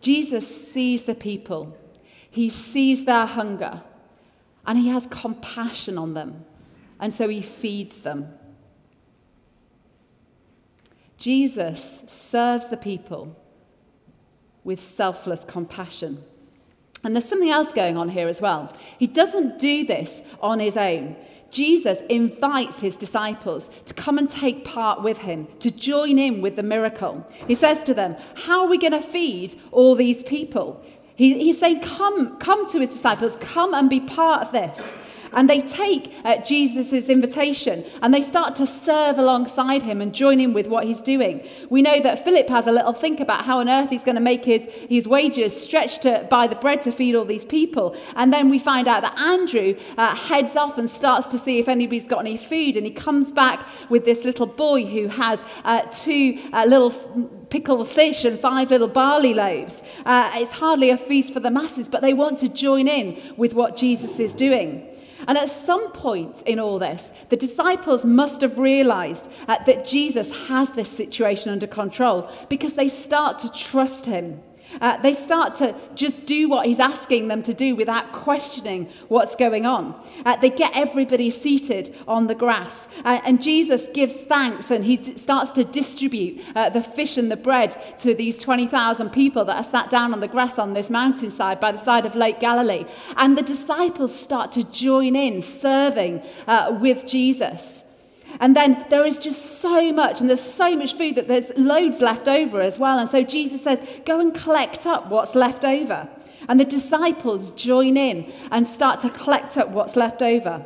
Jesus 0.00 0.70
sees 0.70 1.04
the 1.04 1.14
people, 1.14 1.76
he 2.38 2.50
sees 2.50 3.04
their 3.04 3.26
hunger, 3.26 3.82
and 4.64 4.78
he 4.78 4.86
has 4.90 5.08
compassion 5.08 5.98
on 5.98 6.14
them, 6.14 6.44
and 7.00 7.12
so 7.12 7.28
he 7.28 7.42
feeds 7.42 7.96
them. 7.96 8.32
Jesus 11.16 12.00
serves 12.06 12.68
the 12.68 12.76
people 12.76 13.36
with 14.62 14.78
selfless 14.78 15.42
compassion. 15.42 16.22
And 17.02 17.16
there's 17.16 17.28
something 17.28 17.50
else 17.50 17.72
going 17.72 17.96
on 17.96 18.08
here 18.08 18.28
as 18.28 18.40
well. 18.40 18.72
He 19.00 19.08
doesn't 19.08 19.58
do 19.58 19.84
this 19.84 20.22
on 20.40 20.60
his 20.60 20.76
own. 20.76 21.16
Jesus 21.50 21.98
invites 22.08 22.78
his 22.78 22.96
disciples 22.96 23.68
to 23.86 23.94
come 23.94 24.16
and 24.16 24.30
take 24.30 24.64
part 24.64 25.02
with 25.02 25.18
him, 25.18 25.48
to 25.58 25.72
join 25.72 26.20
in 26.20 26.40
with 26.40 26.54
the 26.54 26.62
miracle. 26.62 27.26
He 27.48 27.56
says 27.56 27.82
to 27.82 27.94
them, 27.94 28.14
How 28.36 28.62
are 28.62 28.68
we 28.68 28.78
going 28.78 28.92
to 28.92 29.02
feed 29.02 29.60
all 29.72 29.96
these 29.96 30.22
people? 30.22 30.84
He, 31.18 31.36
he's 31.36 31.58
saying, 31.58 31.80
Come, 31.80 32.36
come 32.36 32.68
to 32.68 32.78
his 32.78 32.90
disciples, 32.90 33.36
come 33.40 33.74
and 33.74 33.90
be 33.90 33.98
part 33.98 34.40
of 34.40 34.52
this. 34.52 34.92
And 35.32 35.48
they 35.48 35.60
take 35.62 36.12
uh, 36.24 36.38
Jesus' 36.38 37.08
invitation 37.08 37.84
and 38.02 38.12
they 38.12 38.22
start 38.22 38.56
to 38.56 38.66
serve 38.66 39.18
alongside 39.18 39.82
him 39.82 40.00
and 40.00 40.14
join 40.14 40.40
in 40.40 40.52
with 40.52 40.66
what 40.66 40.84
he's 40.84 41.00
doing. 41.00 41.46
We 41.70 41.82
know 41.82 42.00
that 42.00 42.24
Philip 42.24 42.48
has 42.48 42.66
a 42.66 42.72
little 42.72 42.92
think 42.92 43.20
about 43.20 43.44
how 43.44 43.58
on 43.58 43.68
earth 43.68 43.90
he's 43.90 44.04
going 44.04 44.14
to 44.16 44.20
make 44.20 44.44
his, 44.44 44.64
his 44.88 45.06
wages 45.06 45.58
stretch 45.60 46.00
to 46.00 46.26
buy 46.30 46.46
the 46.46 46.56
bread 46.56 46.82
to 46.82 46.92
feed 46.92 47.14
all 47.14 47.24
these 47.24 47.44
people. 47.44 47.96
And 48.16 48.32
then 48.32 48.50
we 48.50 48.58
find 48.58 48.88
out 48.88 49.02
that 49.02 49.18
Andrew 49.18 49.76
uh, 49.96 50.14
heads 50.14 50.56
off 50.56 50.78
and 50.78 50.88
starts 50.88 51.28
to 51.28 51.38
see 51.38 51.58
if 51.58 51.68
anybody's 51.68 52.06
got 52.06 52.20
any 52.20 52.36
food. 52.36 52.76
And 52.76 52.86
he 52.86 52.92
comes 52.92 53.32
back 53.32 53.66
with 53.88 54.04
this 54.04 54.24
little 54.24 54.46
boy 54.46 54.84
who 54.84 55.08
has 55.08 55.40
uh, 55.64 55.82
two 55.92 56.38
uh, 56.52 56.64
little 56.64 56.90
pickled 57.50 57.88
fish 57.88 58.24
and 58.24 58.40
five 58.40 58.70
little 58.70 58.88
barley 58.88 59.34
loaves. 59.34 59.82
Uh, 60.04 60.30
it's 60.34 60.52
hardly 60.52 60.90
a 60.90 60.98
feast 60.98 61.32
for 61.32 61.40
the 61.40 61.50
masses, 61.50 61.88
but 61.88 62.02
they 62.02 62.14
want 62.14 62.38
to 62.38 62.48
join 62.48 62.88
in 62.88 63.34
with 63.36 63.54
what 63.54 63.76
Jesus 63.76 64.18
is 64.18 64.34
doing. 64.34 64.87
And 65.26 65.36
at 65.36 65.50
some 65.50 65.90
point 65.92 66.42
in 66.42 66.58
all 66.58 66.78
this, 66.78 67.10
the 67.28 67.36
disciples 67.36 68.04
must 68.04 68.40
have 68.42 68.58
realized 68.58 69.30
uh, 69.48 69.62
that 69.64 69.86
Jesus 69.86 70.34
has 70.46 70.70
this 70.72 70.88
situation 70.88 71.50
under 71.50 71.66
control 71.66 72.30
because 72.48 72.74
they 72.74 72.88
start 72.88 73.38
to 73.40 73.52
trust 73.52 74.06
him. 74.06 74.40
Uh, 74.80 74.96
they 75.02 75.14
start 75.14 75.54
to 75.56 75.74
just 75.94 76.26
do 76.26 76.48
what 76.48 76.66
he's 76.66 76.80
asking 76.80 77.28
them 77.28 77.42
to 77.42 77.54
do 77.54 77.74
without 77.74 78.12
questioning 78.12 78.88
what's 79.08 79.34
going 79.34 79.66
on. 79.66 79.94
Uh, 80.24 80.36
they 80.36 80.50
get 80.50 80.72
everybody 80.74 81.30
seated 81.30 81.94
on 82.06 82.26
the 82.26 82.34
grass, 82.34 82.86
uh, 83.04 83.20
and 83.24 83.42
Jesus 83.42 83.88
gives 83.94 84.14
thanks 84.22 84.70
and 84.70 84.84
he 84.84 85.02
starts 85.16 85.52
to 85.52 85.64
distribute 85.64 86.42
uh, 86.54 86.70
the 86.70 86.82
fish 86.82 87.16
and 87.16 87.30
the 87.30 87.36
bread 87.36 87.76
to 87.98 88.14
these 88.14 88.40
20,000 88.40 89.10
people 89.10 89.44
that 89.44 89.56
are 89.56 89.70
sat 89.70 89.90
down 89.90 90.12
on 90.12 90.20
the 90.20 90.28
grass 90.28 90.58
on 90.58 90.74
this 90.74 90.90
mountainside 90.90 91.60
by 91.60 91.72
the 91.72 91.78
side 91.78 92.06
of 92.06 92.14
Lake 92.14 92.40
Galilee. 92.40 92.84
And 93.16 93.36
the 93.36 93.42
disciples 93.42 94.14
start 94.14 94.52
to 94.52 94.64
join 94.64 95.16
in 95.16 95.42
serving 95.42 96.22
uh, 96.46 96.76
with 96.80 97.06
Jesus. 97.06 97.84
And 98.40 98.54
then 98.54 98.86
there 98.88 99.04
is 99.04 99.18
just 99.18 99.60
so 99.60 99.92
much, 99.92 100.20
and 100.20 100.28
there's 100.28 100.40
so 100.40 100.76
much 100.76 100.94
food 100.94 101.16
that 101.16 101.26
there's 101.26 101.50
loads 101.56 102.00
left 102.00 102.28
over 102.28 102.60
as 102.60 102.78
well. 102.78 102.98
And 102.98 103.10
so 103.10 103.22
Jesus 103.22 103.62
says, 103.62 103.82
Go 104.04 104.20
and 104.20 104.34
collect 104.34 104.86
up 104.86 105.08
what's 105.08 105.34
left 105.34 105.64
over. 105.64 106.08
And 106.48 106.58
the 106.58 106.64
disciples 106.64 107.50
join 107.50 107.96
in 107.96 108.32
and 108.50 108.66
start 108.66 109.00
to 109.00 109.10
collect 109.10 109.56
up 109.56 109.70
what's 109.70 109.96
left 109.96 110.22
over. 110.22 110.64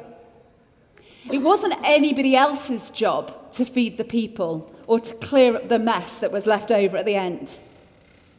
It 1.30 1.38
wasn't 1.38 1.74
anybody 1.82 2.36
else's 2.36 2.90
job 2.90 3.52
to 3.52 3.64
feed 3.64 3.96
the 3.96 4.04
people 4.04 4.74
or 4.86 5.00
to 5.00 5.14
clear 5.14 5.56
up 5.56 5.68
the 5.68 5.78
mess 5.78 6.18
that 6.18 6.32
was 6.32 6.46
left 6.46 6.70
over 6.70 6.96
at 6.96 7.06
the 7.06 7.14
end. 7.14 7.58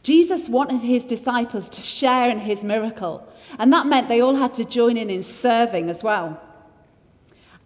Jesus 0.02 0.50
wanted 0.50 0.82
his 0.82 1.04
disciples 1.04 1.68
to 1.70 1.80
share 1.80 2.28
in 2.28 2.38
his 2.38 2.62
miracle, 2.62 3.26
and 3.58 3.72
that 3.72 3.86
meant 3.86 4.08
they 4.08 4.20
all 4.20 4.36
had 4.36 4.52
to 4.54 4.64
join 4.64 4.98
in 4.98 5.08
in 5.08 5.22
serving 5.22 5.88
as 5.88 6.02
well. 6.02 6.38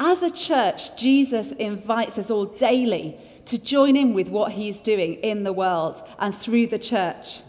As 0.00 0.22
a 0.22 0.30
church, 0.30 0.96
Jesus 0.96 1.52
invites 1.52 2.18
us 2.18 2.30
all 2.30 2.46
daily 2.46 3.18
to 3.46 3.58
join 3.58 3.96
in 3.96 4.14
with 4.14 4.28
what 4.28 4.52
he's 4.52 4.80
doing 4.80 5.14
in 5.14 5.42
the 5.42 5.52
world 5.52 6.06
and 6.18 6.34
through 6.34 6.68
the 6.68 6.78
church. 6.78 7.40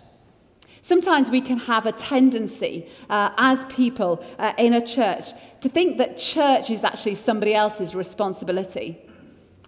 Sometimes 0.81 1.29
we 1.29 1.41
can 1.41 1.59
have 1.59 1.85
a 1.85 1.91
tendency 1.91 2.89
uh, 3.09 3.29
as 3.37 3.63
people 3.65 4.25
uh, 4.39 4.53
in 4.57 4.73
a 4.73 4.85
church 4.85 5.33
to 5.61 5.69
think 5.69 5.99
that 5.99 6.17
church 6.17 6.71
is 6.71 6.83
actually 6.83 7.15
somebody 7.15 7.53
else's 7.53 7.93
responsibility. 7.93 8.97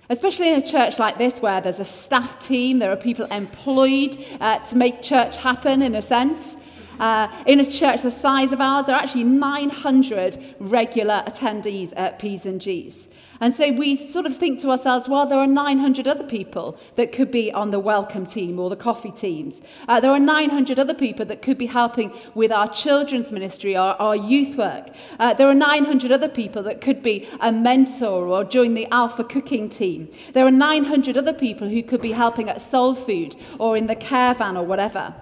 Especially 0.10 0.50
in 0.50 0.56
a 0.60 0.66
church 0.66 0.98
like 0.98 1.20
this, 1.20 1.40
where 1.40 1.62
there's 1.62 1.80
a 1.80 1.86
staff 1.86 2.40
team, 2.40 2.80
there 2.80 2.92
are 2.92 2.98
people 2.98 3.26
employed 3.26 4.18
uh, 4.40 4.60
to 4.60 4.76
make 4.76 5.04
church 5.04 5.38
happen 5.38 5.84
in 5.84 5.94
a 5.96 6.02
sense. 6.02 6.58
Uh, 7.02 7.28
in 7.48 7.60
a 7.60 7.66
church 7.66 8.04
the 8.04 8.12
size 8.12 8.52
of 8.52 8.62
ours, 8.62 8.86
there 8.86 8.96
are 8.96 9.02
actually 9.02 9.24
900 9.24 10.38
regular 10.60 11.24
attendees 11.26 11.92
at 11.98 12.20
P's 12.20 12.46
and 12.46 12.62
G's. 12.62 13.08
And 13.40 13.56
so 13.56 13.72
we 13.72 13.98
sort 13.98 14.28
of 14.28 14.38
think 14.38 14.60
to 14.60 14.70
ourselves, 14.70 15.10
well, 15.10 15.26
there 15.26 15.40
are 15.40 15.48
900 15.48 16.08
other 16.08 16.24
people 16.24 16.78
that 16.98 17.12
could 17.12 17.32
be 17.32 17.52
on 17.52 17.72
the 17.72 17.80
welcome 17.80 18.28
team 18.28 18.60
or 18.60 18.70
the 18.70 18.76
coffee 18.76 19.10
teams. 19.10 19.62
Uh, 19.88 20.00
there 20.00 20.12
are 20.12 20.20
900 20.20 20.78
other 20.78 20.94
people 20.94 21.26
that 21.26 21.42
could 21.42 21.58
be 21.58 21.66
helping 21.66 22.14
with 22.36 22.52
our 22.52 22.70
children's 22.70 23.32
ministry 23.32 23.76
or 23.76 24.00
our 24.00 24.16
youth 24.16 24.56
work. 24.56 24.90
Uh, 25.18 25.34
there 25.34 25.48
are 25.48 25.56
900 25.56 26.12
other 26.12 26.30
people 26.30 26.62
that 26.62 26.82
could 26.82 27.02
be 27.02 27.28
a 27.40 27.52
mentor 27.52 28.28
or 28.28 28.44
join 28.44 28.76
the 28.76 28.86
Alpha 28.92 29.24
cooking 29.24 29.70
team. 29.70 30.08
There 30.34 30.46
are 30.46 30.52
900 30.52 31.18
other 31.18 31.34
people 31.34 31.68
who 31.68 31.82
could 31.82 32.02
be 32.02 32.12
helping 32.12 32.48
at 32.48 32.62
Soul 32.62 32.94
Food 32.94 33.36
or 33.58 33.76
in 33.76 33.88
the 33.88 33.96
caravan 33.96 34.56
or 34.56 34.64
whatever. 34.64 35.16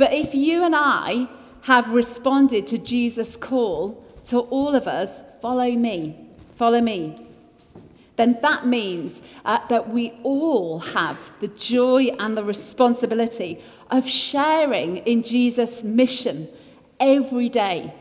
But 0.00 0.14
if 0.14 0.34
you 0.34 0.64
and 0.64 0.74
I 0.74 1.28
have 1.60 1.90
responded 1.90 2.66
to 2.68 2.78
Jesus' 2.78 3.36
call 3.36 4.02
to 4.24 4.38
all 4.38 4.74
of 4.74 4.88
us, 4.88 5.10
follow 5.42 5.70
me, 5.72 6.26
follow 6.56 6.80
me, 6.80 7.26
then 8.16 8.38
that 8.40 8.66
means 8.66 9.20
uh, 9.44 9.58
that 9.68 9.90
we 9.90 10.14
all 10.22 10.78
have 10.78 11.18
the 11.40 11.48
joy 11.48 12.04
and 12.18 12.34
the 12.34 12.42
responsibility 12.42 13.62
of 13.90 14.08
sharing 14.08 14.96
in 15.04 15.22
Jesus' 15.22 15.84
mission 15.84 16.48
every 16.98 17.50
day, 17.50 17.92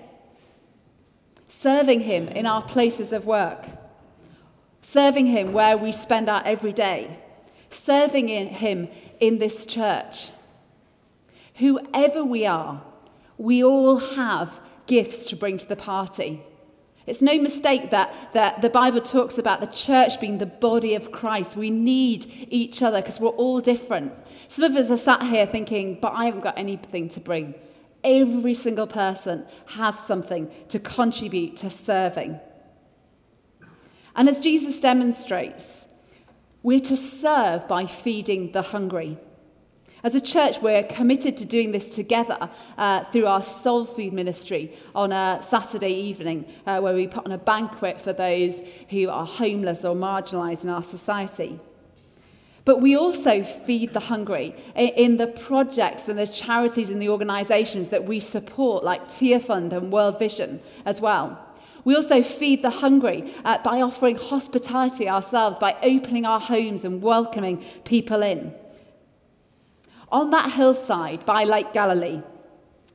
serving 1.50 2.00
Him 2.00 2.30
in 2.30 2.46
our 2.46 2.62
places 2.62 3.12
of 3.12 3.26
work, 3.26 3.66
serving 4.80 5.26
Him 5.26 5.52
where 5.52 5.78
we 5.78 5.92
spend 5.92 6.30
our 6.30 6.44
every 6.46 6.72
day, 6.72 7.20
serving 7.72 8.30
in 8.30 8.48
Him 8.48 8.88
in 9.20 9.40
this 9.40 9.66
church. 9.66 10.30
Whoever 11.60 12.24
we 12.24 12.46
are, 12.46 12.82
we 13.38 13.64
all 13.64 13.98
have 13.98 14.62
gifts 14.88 15.26
to 15.28 15.36
bring 15.36 15.58
to 15.58 15.68
the 15.68 15.76
party. 15.76 16.42
It's 17.06 17.22
no 17.22 17.38
mistake 17.38 17.92
that, 17.92 18.14
that 18.34 18.62
the 18.62 18.70
Bible 18.70 19.02
talks 19.02 19.38
about 19.38 19.60
the 19.60 19.68
church 19.68 20.22
being 20.22 20.38
the 20.38 20.46
body 20.46 20.96
of 20.96 21.12
Christ. 21.12 21.56
We 21.58 21.70
need 21.70 22.48
each 22.50 22.82
other 22.82 23.02
because 23.02 23.20
we're 23.20 23.30
all 23.30 23.60
different. 23.60 24.14
Some 24.48 24.64
of 24.64 24.76
us 24.76 24.90
are 24.90 24.98
sat 24.98 25.24
here 25.24 25.46
thinking, 25.46 26.00
but 26.02 26.14
I 26.14 26.26
haven't 26.26 26.42
got 26.42 26.58
anything 26.58 27.10
to 27.10 27.20
bring. 27.20 27.56
Every 28.04 28.56
single 28.56 28.88
person 28.88 29.46
has 29.66 30.00
something 30.00 30.50
to 30.70 30.80
contribute 30.80 31.58
to 31.58 31.70
serving. 31.70 32.40
And 34.16 34.30
as 34.30 34.40
Jesus 34.40 34.80
demonstrates, 34.80 35.88
we're 36.64 36.80
to 36.82 36.96
serve 36.96 37.68
by 37.68 37.86
feeding 37.86 38.52
the 38.52 38.62
hungry. 38.62 39.18
As 40.02 40.16
a 40.16 40.22
church, 40.22 40.62
we're 40.62 40.84
committed 40.84 41.36
to 41.38 41.46
doing 41.46 41.74
this 41.74 41.90
together 41.90 42.50
uh, 42.78 43.04
through 43.12 43.26
our 43.26 43.44
soul 43.44 43.86
food 43.86 44.14
ministry 44.14 44.74
on 44.96 45.12
a 45.12 45.42
Saturday 45.46 45.92
evening, 45.92 46.46
uh, 46.66 46.80
where 46.80 46.94
we 46.94 47.06
put 47.06 47.26
on 47.26 47.34
a 47.34 47.38
banquet 47.38 48.00
for 48.00 48.14
those 48.14 48.62
who 48.90 49.10
are 49.10 49.26
homeless 49.26 49.84
or 49.84 49.96
marginalised 49.96 50.64
in 50.64 50.70
our 50.70 50.84
society. 50.84 51.60
But 52.64 52.80
we 52.80 52.96
also 52.96 53.44
feed 53.44 53.94
the 53.94 54.00
hungry 54.00 54.56
in 54.76 55.18
the 55.18 55.28
projects 55.28 56.08
and 56.08 56.18
the 56.18 56.28
charities 56.28 56.90
and 56.90 57.02
the 57.02 57.10
organisations 57.10 57.90
that 57.90 58.06
we 58.06 58.22
support, 58.22 58.86
like 58.86 59.10
Tearfund 59.10 59.74
and 59.74 59.92
World 59.92 60.18
Vision 60.18 60.62
as 60.86 61.02
well. 61.02 61.46
We 61.84 61.96
also 61.96 62.24
feed 62.24 62.62
the 62.62 62.70
hungry 62.70 63.34
uh, 63.44 63.58
by 63.64 63.82
offering 63.82 64.16
hospitality 64.16 65.10
ourselves, 65.10 65.60
by 65.60 65.76
opening 65.82 66.26
our 66.26 66.40
homes 66.40 66.86
and 66.86 67.02
welcoming 67.02 67.66
people 67.84 68.22
in. 68.22 68.54
On 70.12 70.32
that 70.32 70.52
hillside 70.52 71.26
by 71.26 71.44
Lake 71.44 71.72
Galilee, 71.74 72.22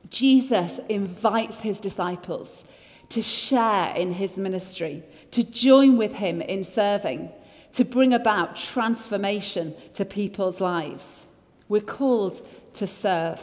Jesus 0.09 0.79
invites 0.89 1.61
his 1.61 1.79
disciples 1.79 2.63
to 3.09 3.21
share 3.21 3.95
in 3.95 4.13
his 4.13 4.37
ministry, 4.37 5.03
to 5.31 5.43
join 5.43 5.97
with 5.97 6.13
him 6.13 6.41
in 6.41 6.63
serving, 6.63 7.29
to 7.73 7.85
bring 7.85 8.13
about 8.13 8.55
transformation 8.55 9.73
to 9.93 10.05
people's 10.05 10.59
lives. 10.59 11.25
We're 11.69 11.81
called 11.81 12.45
to 12.75 12.87
serve. 12.87 13.41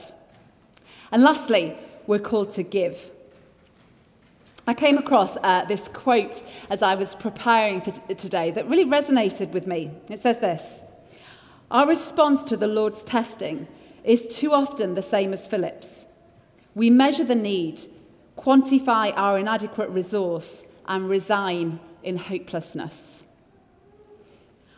And 1.11 1.23
lastly, 1.23 1.76
we're 2.07 2.19
called 2.19 2.50
to 2.52 2.62
give. 2.62 3.11
I 4.67 4.75
came 4.75 4.97
across 4.97 5.37
uh, 5.43 5.64
this 5.64 5.88
quote 5.88 6.43
as 6.71 6.83
I 6.83 6.95
was 6.95 7.14
preparing 7.14 7.81
for 7.81 7.91
t- 7.91 8.14
today 8.14 8.50
that 8.52 8.69
really 8.69 8.85
resonated 8.85 9.50
with 9.50 9.67
me. 9.67 9.91
It 10.09 10.21
says 10.21 10.38
this 10.38 10.82
Our 11.73 11.87
response 11.87 12.45
to 12.45 12.57
the 12.59 12.67
Lord's 12.67 13.02
testing 13.02 13.67
is 14.05 14.29
too 14.29 14.52
often 14.52 14.95
the 14.95 15.00
same 15.00 15.33
as 15.33 15.47
Philip's. 15.47 16.05
We 16.75 16.91
measure 16.91 17.25
the 17.25 17.35
need, 17.35 17.81
quantify 18.37 19.14
our 19.17 19.38
inadequate 19.38 19.88
resource, 19.88 20.64
and 20.87 21.09
resign 21.09 21.81
in 22.02 22.19
hopelessness. 22.19 23.23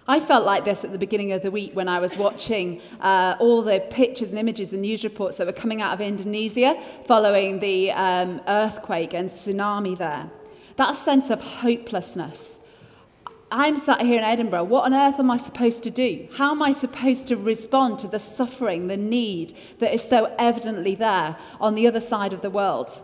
I 0.06 0.20
felt 0.20 0.46
like 0.46 0.64
this 0.64 0.84
at 0.84 0.92
the 0.92 0.98
beginning 0.98 1.32
of 1.32 1.42
the 1.42 1.50
week 1.50 1.74
when 1.74 1.88
I 1.88 1.98
was 1.98 2.16
watching 2.16 2.80
uh, 3.00 3.34
all 3.40 3.62
the 3.62 3.80
pictures 3.90 4.30
and 4.30 4.38
images 4.38 4.72
and 4.72 4.82
news 4.82 5.02
reports 5.02 5.38
that 5.38 5.48
were 5.48 5.52
coming 5.52 5.82
out 5.82 5.94
of 5.94 6.00
Indonesia 6.00 6.80
following 7.06 7.58
the 7.58 7.90
um, 7.90 8.40
earthquake 8.46 9.14
and 9.14 9.28
tsunami 9.28 9.98
there. 9.98 10.30
That 10.76 10.94
sense 10.94 11.30
of 11.30 11.40
hopelessness. 11.40 12.53
I'm 13.50 13.78
sat 13.78 14.00
here 14.00 14.18
in 14.18 14.24
Edinburgh. 14.24 14.64
What 14.64 14.84
on 14.84 14.94
earth 14.94 15.18
am 15.18 15.30
I 15.30 15.36
supposed 15.36 15.82
to 15.84 15.90
do? 15.90 16.26
How 16.34 16.52
am 16.52 16.62
I 16.62 16.72
supposed 16.72 17.28
to 17.28 17.36
respond 17.36 17.98
to 18.00 18.08
the 18.08 18.18
suffering, 18.18 18.86
the 18.86 18.96
need 18.96 19.54
that 19.78 19.94
is 19.94 20.02
so 20.02 20.34
evidently 20.38 20.94
there 20.94 21.36
on 21.60 21.74
the 21.74 21.86
other 21.86 22.00
side 22.00 22.32
of 22.32 22.40
the 22.40 22.48
world? 22.50 22.98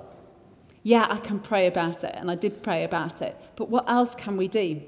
Yeah, 0.82 1.06
I 1.11 1.18
can 1.18 1.40
pray 1.40 1.66
about 1.66 2.04
it, 2.04 2.14
and 2.16 2.30
I 2.30 2.37
did 2.37 2.62
pray 2.62 2.85
about 2.85 3.20
it, 3.20 3.37
but 3.56 3.68
what 3.68 3.85
else 3.88 4.14
can 4.14 4.38
we 4.38 4.49
do? 4.49 4.80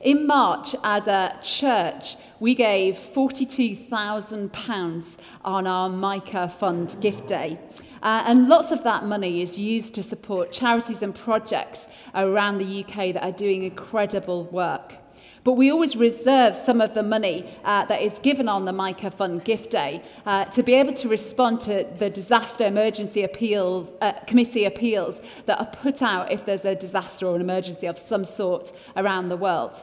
In 0.00 0.26
March, 0.26 0.74
as 0.82 1.06
a 1.06 1.38
church, 1.42 2.16
we 2.40 2.54
gave 2.54 2.96
£42,000 2.96 5.16
on 5.44 5.66
our 5.66 5.90
Micah 5.90 6.48
Fund 6.48 6.96
gift 7.00 7.28
day. 7.28 7.58
Uh, 8.02 8.24
and 8.26 8.48
lots 8.48 8.70
of 8.70 8.82
that 8.84 9.04
money 9.04 9.42
is 9.42 9.58
used 9.58 9.94
to 9.94 10.02
support 10.02 10.52
charities 10.52 11.02
and 11.02 11.14
projects 11.14 11.86
around 12.14 12.58
the 12.58 12.84
UK 12.84 13.12
that 13.12 13.22
are 13.22 13.32
doing 13.32 13.64
incredible 13.64 14.44
work. 14.44 14.94
But 15.42 15.52
we 15.52 15.70
always 15.70 15.96
reserve 15.96 16.54
some 16.54 16.80
of 16.80 16.94
the 16.94 17.02
money 17.02 17.50
uh, 17.64 17.86
that 17.86 18.02
is 18.02 18.18
given 18.18 18.48
on 18.48 18.66
the 18.66 18.72
Micah 18.72 19.10
Fund 19.10 19.42
gift 19.42 19.70
day 19.70 20.02
uh, 20.26 20.44
to 20.46 20.62
be 20.62 20.74
able 20.74 20.92
to 20.94 21.08
respond 21.08 21.62
to 21.62 21.86
the 21.98 22.10
disaster 22.10 22.66
emergency 22.66 23.22
appeals, 23.22 23.88
uh, 24.02 24.12
committee 24.26 24.66
appeals 24.66 25.20
that 25.46 25.58
are 25.58 25.66
put 25.66 26.02
out 26.02 26.30
if 26.30 26.44
there's 26.44 26.66
a 26.66 26.74
disaster 26.74 27.26
or 27.26 27.36
an 27.36 27.40
emergency 27.40 27.86
of 27.86 27.98
some 27.98 28.24
sort 28.24 28.72
around 28.96 29.30
the 29.30 29.36
world. 29.36 29.82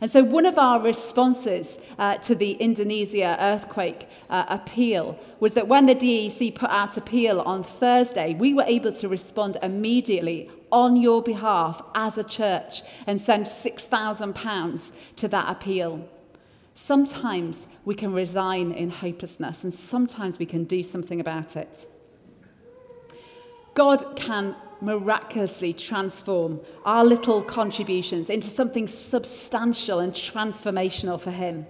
And 0.00 0.10
so, 0.10 0.22
one 0.22 0.46
of 0.46 0.58
our 0.58 0.80
responses 0.80 1.78
uh, 1.98 2.16
to 2.18 2.34
the 2.34 2.52
Indonesia 2.52 3.36
earthquake 3.38 4.08
uh, 4.28 4.44
appeal 4.48 5.18
was 5.40 5.54
that 5.54 5.68
when 5.68 5.86
the 5.86 5.94
DEC 5.94 6.54
put 6.54 6.70
out 6.70 6.96
appeal 6.96 7.40
on 7.40 7.62
Thursday, 7.62 8.34
we 8.34 8.52
were 8.52 8.64
able 8.66 8.92
to 8.92 9.08
respond 9.08 9.58
immediately 9.62 10.50
on 10.72 10.96
your 10.96 11.22
behalf 11.22 11.80
as 11.94 12.18
a 12.18 12.24
church 12.24 12.82
and 13.06 13.20
send 13.20 13.46
£6,000 13.46 14.92
to 15.16 15.28
that 15.28 15.50
appeal. 15.50 16.06
Sometimes 16.74 17.68
we 17.84 17.94
can 17.94 18.12
resign 18.12 18.72
in 18.72 18.90
hopelessness, 18.90 19.64
and 19.64 19.72
sometimes 19.72 20.38
we 20.38 20.46
can 20.46 20.64
do 20.64 20.82
something 20.82 21.20
about 21.20 21.56
it. 21.56 21.86
God 23.74 24.16
can 24.16 24.56
miraculously 24.80 25.72
transform 25.72 26.60
our 26.84 27.04
little 27.04 27.42
contributions 27.42 28.30
into 28.30 28.48
something 28.48 28.86
substantial 28.86 29.98
and 30.00 30.12
transformational 30.12 31.20
for 31.20 31.30
Him. 31.30 31.66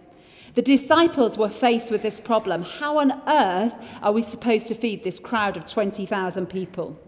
The 0.55 0.62
disciples 0.62 1.37
were 1.37 1.51
faced 1.51 1.90
with 1.90 2.03
this 2.03 2.19
problem. 2.19 2.62
How 2.62 2.99
on 2.99 3.23
earth 3.29 3.75
are 4.03 4.12
we 4.12 4.23
supposed 4.23 4.66
to 4.69 4.75
feed 4.75 5.05
this 5.05 5.19
crowd 5.19 5.57
of 5.57 5.66
20,000 5.66 6.47
people? 6.47 6.99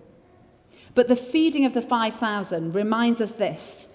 But 0.94 1.08
the 1.08 1.16
feeding 1.16 1.64
of 1.64 1.74
the 1.74 1.82
5,000 1.82 2.74
reminds 2.74 3.20
us 3.20 3.32
this 3.32 3.86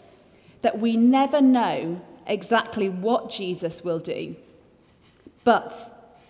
that 0.61 0.79
we 0.79 0.95
never 0.95 1.41
know 1.41 2.01
exactly 2.25 2.87
what 2.87 3.29
Jesus 3.29 3.83
will 3.83 3.99
do, 3.99 4.35
but 5.43 5.75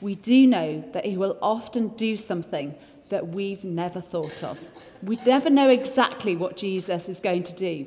we 0.01 0.15
do 0.15 0.47
know 0.47 0.83
that 0.91 1.05
he 1.05 1.15
will 1.15 1.38
often 1.41 1.89
do 1.89 2.17
something 2.17 2.75
that 3.13 3.28
we've 3.28 3.63
never 3.63 4.02
thought 4.02 4.43
of. 4.43 4.58
We 5.04 5.19
never 5.23 5.47
know 5.47 5.69
exactly 5.69 6.36
what 6.36 6.58
Jesus 6.58 7.08
is 7.08 7.19
going 7.19 7.43
to 7.43 7.54
do, 7.54 7.86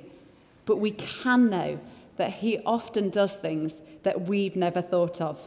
but 0.67 0.77
we 0.77 0.93
can 0.93 1.51
know 1.51 1.81
that 2.17 2.35
he 2.35 2.61
often 2.65 3.11
does 3.11 3.35
things 3.35 3.75
that 4.05 4.29
we've 4.29 4.55
never 4.55 4.81
thought 4.81 5.21
of. 5.21 5.41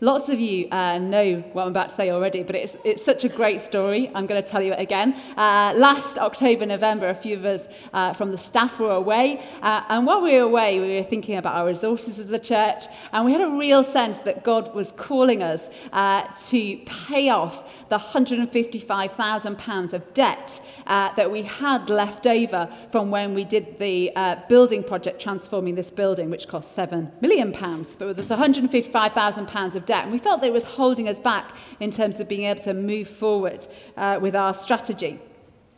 Lots 0.00 0.28
of 0.28 0.40
you 0.40 0.68
uh, 0.70 0.98
know 0.98 1.36
what 1.52 1.62
I'm 1.62 1.68
about 1.68 1.90
to 1.90 1.94
say 1.94 2.10
already, 2.10 2.42
but 2.42 2.56
it's, 2.56 2.76
it's 2.84 3.04
such 3.04 3.22
a 3.22 3.28
great 3.28 3.62
story. 3.62 4.10
I'm 4.12 4.26
going 4.26 4.42
to 4.42 4.48
tell 4.48 4.60
you 4.60 4.72
it 4.72 4.80
again. 4.80 5.14
Uh, 5.36 5.72
last 5.76 6.18
October, 6.18 6.66
November, 6.66 7.08
a 7.08 7.14
few 7.14 7.36
of 7.36 7.44
us 7.44 7.68
uh, 7.92 8.12
from 8.12 8.32
the 8.32 8.38
staff 8.38 8.80
were 8.80 8.90
away. 8.90 9.40
Uh, 9.62 9.82
and 9.88 10.04
while 10.04 10.20
we 10.20 10.34
were 10.34 10.42
away, 10.42 10.80
we 10.80 10.96
were 10.96 11.04
thinking 11.04 11.36
about 11.36 11.54
our 11.54 11.66
resources 11.66 12.18
as 12.18 12.32
a 12.32 12.40
church. 12.40 12.86
And 13.12 13.24
we 13.24 13.32
had 13.32 13.40
a 13.40 13.50
real 13.50 13.84
sense 13.84 14.18
that 14.18 14.42
God 14.42 14.74
was 14.74 14.92
calling 14.96 15.44
us 15.44 15.70
uh, 15.92 16.26
to 16.48 16.76
pay 16.86 17.28
off 17.28 17.64
the 17.88 17.98
£155,000 17.98 19.92
of 19.92 20.14
debt 20.14 20.60
uh, 20.86 21.14
that 21.14 21.30
we 21.30 21.42
had 21.42 21.88
left 21.88 22.26
over 22.26 22.68
from 22.90 23.12
when 23.12 23.32
we 23.32 23.44
did 23.44 23.78
the 23.78 24.10
building 24.48 24.82
project 24.82 25.20
transforming 25.20 25.76
this 25.76 25.90
building, 25.90 26.30
which 26.30 26.48
cost 26.48 26.74
£7 26.76 27.10
million. 27.22 27.52
But 27.52 28.16
there's 28.16 28.28
£155,000 28.28 29.74
of 29.74 29.86
debt 29.86 29.93
And 30.02 30.12
we 30.12 30.18
felt 30.18 30.40
that 30.40 30.48
it 30.48 30.52
was 30.52 30.64
holding 30.64 31.08
us 31.08 31.18
back 31.18 31.54
in 31.80 31.90
terms 31.90 32.20
of 32.20 32.28
being 32.28 32.44
able 32.44 32.62
to 32.64 32.74
move 32.74 33.08
forward 33.08 33.66
uh, 33.96 34.18
with 34.20 34.34
our 34.34 34.54
strategy. 34.54 35.20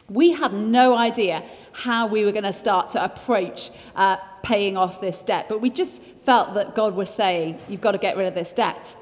We 0.09 0.31
had 0.33 0.53
no 0.53 0.97
idea 0.97 1.45
how 1.73 2.07
we 2.07 2.25
were 2.25 2.33
going 2.33 2.45
to 2.45 2.53
start 2.53 2.91
to 2.91 3.05
approach 3.05 3.71
uh, 3.97 4.19
paying 4.43 4.77
off 4.77 5.01
this 5.01 5.23
debt, 5.23 5.47
but 5.49 5.61
we 5.61 5.71
just 5.71 6.01
felt 6.25 6.55
that 6.55 6.75
God 6.77 6.95
was 6.95 7.11
saying, 7.11 7.59
You've 7.69 7.81
got 7.81 7.93
to 7.93 7.99
get 7.99 8.17
rid 8.17 8.27
of 8.27 8.35
this 8.35 8.53
debt. 8.53 8.95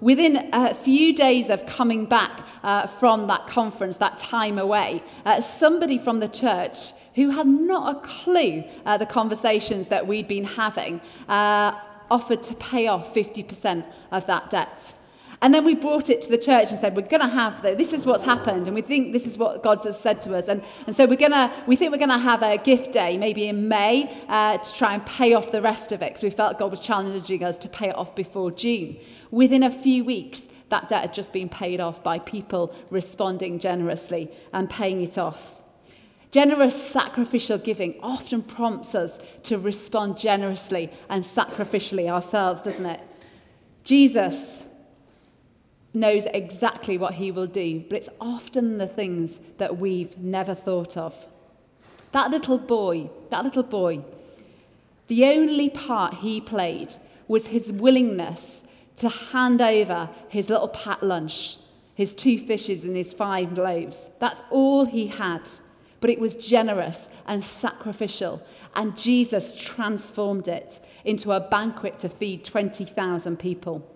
Within 0.00 0.50
a 0.52 0.74
few 0.74 1.12
days 1.12 1.48
of 1.48 1.66
coming 1.66 2.06
back 2.06 2.46
uh, 2.62 2.86
from 2.86 3.26
that 3.26 3.48
conference, 3.48 3.96
that 3.96 4.16
time 4.16 4.58
away, 4.58 5.02
uh, 5.24 5.40
somebody 5.40 5.98
from 5.98 6.20
the 6.20 6.28
church 6.28 6.92
who 7.16 7.30
had 7.30 7.48
not 7.48 7.96
a 7.96 8.00
clue 8.06 8.62
uh, 8.86 8.96
the 8.96 9.06
conversations 9.06 9.88
that 9.88 10.06
we'd 10.06 10.28
been 10.28 10.44
having 10.44 11.00
uh, 11.28 11.72
offered 12.10 12.42
to 12.44 12.54
pay 12.54 12.86
off 12.86 13.14
50% 13.14 13.84
of 14.10 14.26
that 14.26 14.50
debt. 14.50 14.94
And 15.40 15.54
then 15.54 15.64
we 15.64 15.76
brought 15.76 16.10
it 16.10 16.20
to 16.22 16.28
the 16.28 16.38
church 16.38 16.70
and 16.70 16.80
said, 16.80 16.96
we're 16.96 17.02
going 17.02 17.22
to 17.22 17.28
have 17.28 17.62
the, 17.62 17.74
this 17.76 17.92
is 17.92 18.04
what's 18.04 18.24
happened, 18.24 18.66
and 18.66 18.74
we 18.74 18.82
think 18.82 19.12
this 19.12 19.24
is 19.24 19.38
what 19.38 19.62
God 19.62 19.80
has 19.84 19.98
said 19.98 20.20
to 20.22 20.36
us. 20.36 20.48
And, 20.48 20.62
and 20.86 20.96
so 20.96 21.06
we're 21.06 21.16
going 21.16 21.30
to, 21.30 21.52
we 21.68 21.76
think 21.76 21.92
we're 21.92 21.98
going 21.98 22.08
to 22.08 22.18
have 22.18 22.42
a 22.42 22.58
gift 22.58 22.92
day, 22.92 23.16
maybe 23.16 23.46
in 23.46 23.68
May, 23.68 24.10
uh, 24.28 24.58
to 24.58 24.74
try 24.74 24.94
and 24.94 25.06
pay 25.06 25.34
off 25.34 25.52
the 25.52 25.62
rest 25.62 25.92
of 25.92 26.02
it, 26.02 26.10
because 26.10 26.24
we 26.24 26.30
felt 26.30 26.58
God 26.58 26.72
was 26.72 26.80
challenging 26.80 27.44
us 27.44 27.56
to 27.60 27.68
pay 27.68 27.90
it 27.90 27.94
off 27.94 28.16
before 28.16 28.50
June. 28.50 28.96
Within 29.30 29.62
a 29.62 29.70
few 29.70 30.04
weeks, 30.04 30.42
that 30.70 30.88
debt 30.88 31.02
had 31.02 31.14
just 31.14 31.32
been 31.32 31.48
paid 31.48 31.80
off 31.80 32.02
by 32.02 32.18
people 32.18 32.74
responding 32.90 33.60
generously 33.60 34.30
and 34.52 34.68
paying 34.68 35.02
it 35.02 35.18
off. 35.18 35.57
Generous 36.30 36.90
sacrificial 36.90 37.56
giving 37.56 37.98
often 38.02 38.42
prompts 38.42 38.94
us 38.94 39.18
to 39.44 39.58
respond 39.58 40.18
generously 40.18 40.90
and 41.08 41.24
sacrificially 41.24 42.08
ourselves, 42.08 42.62
doesn't 42.62 42.84
it? 42.84 43.00
Jesus 43.84 44.62
knows 45.94 46.26
exactly 46.26 46.98
what 46.98 47.14
he 47.14 47.32
will 47.32 47.46
do, 47.46 47.82
but 47.88 47.96
it's 47.96 48.10
often 48.20 48.76
the 48.76 48.86
things 48.86 49.38
that 49.56 49.78
we've 49.78 50.18
never 50.18 50.54
thought 50.54 50.98
of. 50.98 51.14
That 52.12 52.30
little 52.30 52.58
boy, 52.58 53.08
that 53.30 53.44
little 53.44 53.62
boy, 53.62 54.04
the 55.06 55.24
only 55.24 55.70
part 55.70 56.14
he 56.14 56.42
played 56.42 56.92
was 57.26 57.46
his 57.46 57.72
willingness 57.72 58.62
to 58.96 59.08
hand 59.08 59.62
over 59.62 60.10
his 60.28 60.50
little 60.50 60.68
pat 60.68 61.02
lunch, 61.02 61.56
his 61.94 62.14
two 62.14 62.38
fishes 62.38 62.84
and 62.84 62.94
his 62.94 63.14
five 63.14 63.56
loaves. 63.56 64.08
That's 64.18 64.42
all 64.50 64.84
he 64.84 65.06
had 65.06 65.48
but 66.00 66.10
it 66.10 66.20
was 66.20 66.34
generous 66.34 67.08
and 67.26 67.42
sacrificial. 67.44 68.42
And 68.74 68.96
Jesus 68.96 69.54
transformed 69.54 70.48
it 70.48 70.80
into 71.04 71.32
a 71.32 71.40
banquet 71.40 71.98
to 72.00 72.08
feed 72.08 72.44
20,000 72.44 73.38
people. 73.38 73.94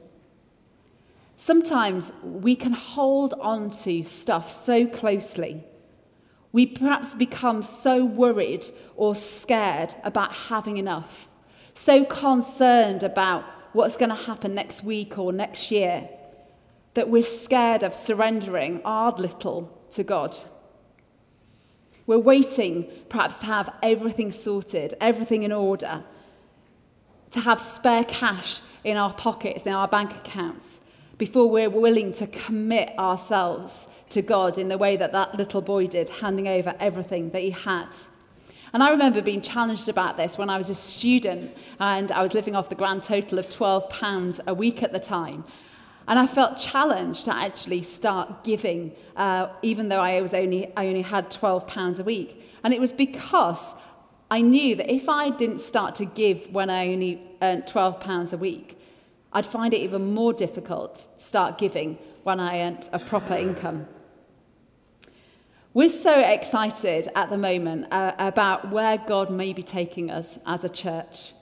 Sometimes 1.37 2.13
we 2.23 2.55
can 2.55 2.73
hold 2.73 3.35
on 3.41 3.71
to 3.71 4.05
stuff 4.05 4.51
so 4.51 4.87
closely. 4.87 5.65
We 6.53 6.67
perhaps 6.67 7.15
become 7.15 7.63
so 7.63 8.05
worried 8.05 8.67
or 8.97 9.15
scared 9.15 9.95
about 10.05 10.33
having 10.33 10.77
enough, 10.77 11.29
so 11.75 12.05
concerned 12.05 13.03
about 13.03 13.45
what's 13.73 13.97
going 13.97 14.11
to 14.11 14.15
happen 14.15 14.55
next 14.55 14.85
week 14.85 15.19
or 15.19 15.33
next 15.33 15.71
year, 15.71 16.09
that 16.95 17.09
we're 17.09 17.25
scared 17.25 17.83
of 17.83 17.95
surrendering 17.95 18.83
our 18.85 19.13
little 19.13 19.77
to 19.91 20.05
God. 20.05 20.37
We're 22.07 22.19
waiting 22.19 22.91
perhaps 23.09 23.41
to 23.41 23.47
have 23.47 23.73
everything 23.83 24.33
sorted, 24.33 24.95
everything 25.01 25.45
in 25.45 25.53
order, 25.53 26.03
to 27.31 27.41
have 27.41 27.61
spare 27.61 28.05
cash 28.05 28.61
in 28.85 28.97
our 28.97 29.13
pockets, 29.15 29.65
in 29.65 29.73
our 29.73 29.89
bank 29.89 30.13
accounts, 30.13 30.81
before 31.19 31.49
we're 31.49 31.71
willing 31.71 32.13
to 32.15 32.27
commit 32.27 32.99
ourselves 32.99 33.87
to 34.11 34.23
God 34.23 34.59
in 34.59 34.69
the 34.69 34.77
way 34.77 34.97
that 34.97 35.13
that 35.13 35.37
little 35.37 35.63
boy 35.63 35.87
did, 35.87 36.09
handing 36.09 36.49
over 36.49 36.75
everything 36.81 37.31
that 37.31 37.43
he 37.43 37.51
had. 37.51 37.89
And 38.75 38.83
I 38.83 38.91
remember 38.91 39.21
being 39.21 39.43
challenged 39.43 39.89
about 39.89 40.17
this 40.17 40.39
when 40.39 40.49
I 40.49 40.57
was 40.57 40.71
a 40.71 40.75
student 40.75 41.55
and 41.79 42.11
I 42.11 42.23
was 42.23 42.33
living 42.33 42.57
off 42.57 42.69
the 42.69 42.75
grand 42.75 43.03
total 43.03 43.39
of 43.39 43.47
£12 43.49 44.41
a 44.47 44.55
week 44.55 44.83
at 44.83 44.93
the 44.93 44.99
time. 44.99 45.45
And 46.09 46.19
I 46.19 46.27
felt 46.27 46.59
challenged 46.59 47.25
to 47.27 47.35
actually 47.35 47.83
start 47.83 48.45
giving, 48.45 48.93
uh, 49.17 49.49
even 49.63 49.89
though 49.89 50.01
I, 50.01 50.21
was 50.21 50.35
only, 50.35 50.73
I 50.77 50.89
only 50.89 51.03
had 51.03 51.31
£12 51.31 51.99
a 51.99 52.03
week. 52.03 52.43
And 52.65 52.75
it 52.75 52.81
was 52.81 52.93
because 52.93 53.61
I 54.31 54.41
knew 54.41 54.75
that 54.77 54.93
if 54.93 55.09
I 55.09 55.31
didn't 55.31 55.61
start 55.61 55.95
to 55.97 56.05
give 56.05 56.51
when 56.53 56.71
I 56.71 56.89
only 56.89 57.23
earned 57.41 57.65
£12 57.65 58.33
a 58.33 58.37
week, 58.37 58.79
I'd 59.33 59.47
find 59.47 59.73
it 59.73 59.79
even 59.79 60.13
more 60.15 60.33
difficult 60.33 61.07
to 61.19 61.25
start 61.25 61.59
giving 61.59 61.99
when 62.23 62.41
I 62.41 62.61
earned 62.61 62.89
a 62.93 62.99
proper 62.99 63.35
income. 63.35 63.87
We're 65.75 65.89
so 65.89 66.19
excited 66.19 67.11
at 67.15 67.31
the 67.31 67.39
moment 67.39 67.87
uh, 67.91 68.13
about 68.19 68.71
where 68.71 68.99
God 68.99 69.31
may 69.31 69.55
be 69.55 69.63
taking 69.63 70.11
us 70.11 70.39
as 70.45 70.65
a 70.65 70.69
church. 70.69 71.33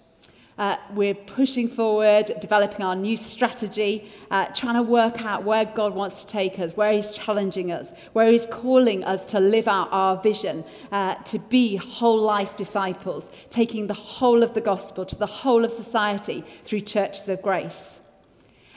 Uh, 0.58 0.76
we're 0.92 1.14
pushing 1.14 1.68
forward, 1.68 2.32
developing 2.40 2.82
our 2.82 2.94
new 2.94 3.16
strategy, 3.16 4.10
uh, 4.30 4.46
trying 4.46 4.74
to 4.74 4.82
work 4.82 5.24
out 5.24 5.44
where 5.44 5.64
God 5.64 5.94
wants 5.94 6.20
to 6.20 6.26
take 6.26 6.58
us, 6.58 6.76
where 6.76 6.92
He's 6.92 7.12
challenging 7.12 7.72
us, 7.72 7.92
where 8.12 8.30
He's 8.30 8.46
calling 8.46 9.02
us 9.04 9.24
to 9.26 9.40
live 9.40 9.68
out 9.68 9.88
our 9.90 10.20
vision, 10.20 10.64
uh, 10.92 11.14
to 11.14 11.38
be 11.38 11.76
whole 11.76 12.20
life 12.20 12.56
disciples, 12.56 13.28
taking 13.48 13.86
the 13.86 13.94
whole 13.94 14.42
of 14.42 14.52
the 14.54 14.60
gospel 14.60 15.06
to 15.06 15.16
the 15.16 15.26
whole 15.26 15.64
of 15.64 15.72
society 15.72 16.44
through 16.64 16.82
churches 16.82 17.28
of 17.28 17.40
grace. 17.40 18.00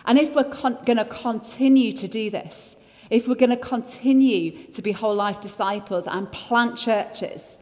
And 0.06 0.18
if 0.18 0.34
we're 0.36 0.44
con- 0.44 0.80
going 0.86 0.98
to 0.98 1.06
continue 1.06 1.94
to 1.94 2.08
do 2.08 2.30
this, 2.30 2.76
if 3.10 3.28
we're 3.28 3.36
going 3.36 3.50
to 3.50 3.58
continue 3.58 4.68
to 4.68 4.82
be 4.82 4.92
whole 4.92 5.16
life 5.16 5.40
disciples 5.42 6.06
and 6.08 6.32
plant 6.32 6.78
churches, 6.78 7.58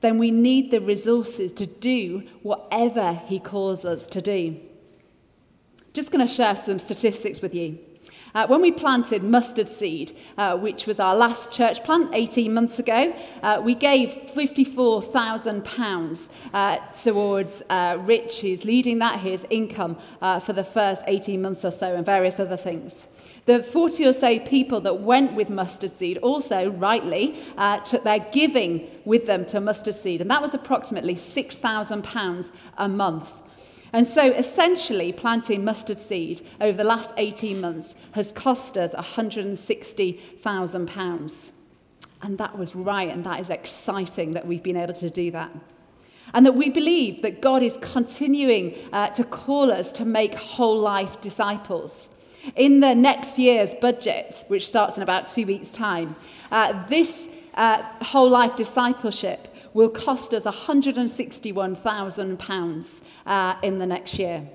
then 0.00 0.18
we 0.18 0.30
need 0.30 0.70
the 0.70 0.80
resources 0.80 1.52
to 1.52 1.66
do 1.66 2.22
whatever 2.42 3.20
He 3.26 3.38
calls 3.38 3.84
us 3.84 4.06
to 4.08 4.22
do. 4.22 4.56
Just 5.92 6.10
going 6.10 6.26
to 6.26 6.32
share 6.32 6.56
some 6.56 6.78
statistics 6.78 7.40
with 7.40 7.54
you. 7.54 7.78
Uh, 8.34 8.46
when 8.46 8.60
we 8.60 8.70
planted 8.70 9.24
mustard 9.24 9.66
seed, 9.66 10.16
uh, 10.38 10.56
which 10.56 10.86
was 10.86 11.00
our 11.00 11.16
last 11.16 11.50
church 11.50 11.82
plant 11.82 12.10
18 12.14 12.54
months 12.54 12.78
ago, 12.78 13.12
uh, 13.42 13.60
we 13.62 13.74
gave 13.74 14.10
£54,000 14.34 16.28
uh, 16.54 16.78
towards 16.92 17.62
uh, 17.68 17.98
Rich, 18.02 18.40
who's 18.40 18.64
leading 18.64 19.00
that, 19.00 19.18
his 19.18 19.44
income 19.50 19.98
uh, 20.22 20.38
for 20.38 20.52
the 20.52 20.62
first 20.62 21.02
18 21.08 21.42
months 21.42 21.64
or 21.64 21.72
so, 21.72 21.96
and 21.96 22.06
various 22.06 22.38
other 22.38 22.56
things. 22.56 23.08
The 23.50 23.62
40 23.64 24.06
or 24.06 24.12
so 24.12 24.38
people 24.38 24.80
that 24.82 25.00
went 25.00 25.34
with 25.34 25.50
mustard 25.50 25.96
seed 25.96 26.18
also, 26.18 26.70
rightly, 26.70 27.36
uh, 27.58 27.80
took 27.80 28.04
their 28.04 28.20
giving 28.30 28.88
with 29.04 29.26
them 29.26 29.44
to 29.46 29.60
mustard 29.60 29.96
seed, 29.96 30.20
and 30.20 30.30
that 30.30 30.40
was 30.40 30.54
approximately 30.54 31.16
£6,000 31.16 32.50
a 32.78 32.88
month. 32.88 33.32
And 33.92 34.06
so 34.06 34.30
essentially, 34.34 35.12
planting 35.12 35.64
mustard 35.64 35.98
seed 35.98 36.46
over 36.60 36.76
the 36.76 36.84
last 36.84 37.12
18 37.16 37.60
months 37.60 37.96
has 38.12 38.30
cost 38.30 38.76
us 38.76 38.92
£160,000. 38.92 41.50
And 42.22 42.38
that 42.38 42.56
was 42.56 42.76
right, 42.76 43.08
and 43.08 43.26
that 43.26 43.40
is 43.40 43.50
exciting 43.50 44.30
that 44.30 44.46
we've 44.46 44.62
been 44.62 44.76
able 44.76 44.94
to 44.94 45.10
do 45.10 45.32
that. 45.32 45.50
And 46.34 46.46
that 46.46 46.54
we 46.54 46.70
believe 46.70 47.22
that 47.22 47.40
God 47.40 47.64
is 47.64 47.78
continuing 47.82 48.76
uh, 48.92 49.08
to 49.08 49.24
call 49.24 49.72
us 49.72 49.90
to 49.94 50.04
make 50.04 50.34
whole 50.34 50.78
life 50.78 51.20
disciples. 51.20 52.10
In 52.56 52.80
the 52.80 52.94
next 52.94 53.38
year's 53.38 53.74
budget, 53.74 54.44
which 54.48 54.66
starts 54.66 54.96
in 54.96 55.02
about 55.02 55.26
two 55.26 55.44
weeks' 55.46 55.72
time, 55.72 56.16
uh, 56.50 56.86
this 56.88 57.28
uh, 57.54 57.82
whole 58.02 58.28
life 58.28 58.56
discipleship 58.56 59.54
will 59.74 59.88
cost 59.88 60.34
us 60.34 60.42
£161,000 60.44 63.00
uh, 63.26 63.54
in 63.62 63.78
the 63.78 63.86
next 63.86 64.18
year. 64.18 64.48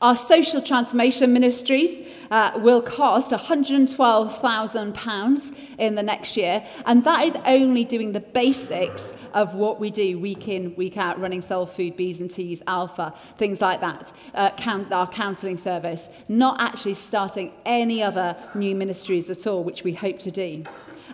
Our 0.00 0.16
social 0.16 0.60
transformation 0.60 1.32
ministries 1.32 2.04
uh, 2.30 2.52
will 2.56 2.82
cost 2.82 3.30
£112,000 3.30 5.53
in 5.78 5.94
the 5.94 6.02
next 6.02 6.36
year, 6.36 6.64
and 6.86 7.04
that 7.04 7.24
is 7.26 7.36
only 7.44 7.84
doing 7.84 8.12
the 8.12 8.20
basics 8.20 9.14
of 9.34 9.54
what 9.54 9.80
we 9.80 9.90
do 9.90 10.18
week 10.18 10.48
in, 10.48 10.74
week 10.76 10.96
out, 10.96 11.20
running 11.20 11.42
soul 11.42 11.66
food, 11.66 11.96
B's 11.96 12.20
and 12.20 12.30
T's, 12.30 12.62
Alpha, 12.66 13.12
things 13.36 13.60
like 13.60 13.80
that, 13.80 14.12
uh, 14.34 14.50
count, 14.56 14.92
our 14.92 15.08
counselling 15.08 15.56
service, 15.56 16.08
not 16.28 16.60
actually 16.60 16.94
starting 16.94 17.52
any 17.66 18.02
other 18.02 18.36
new 18.54 18.74
ministries 18.74 19.28
at 19.30 19.46
all, 19.46 19.64
which 19.64 19.82
we 19.82 19.92
hope 19.92 20.18
to 20.20 20.30
do. 20.30 20.64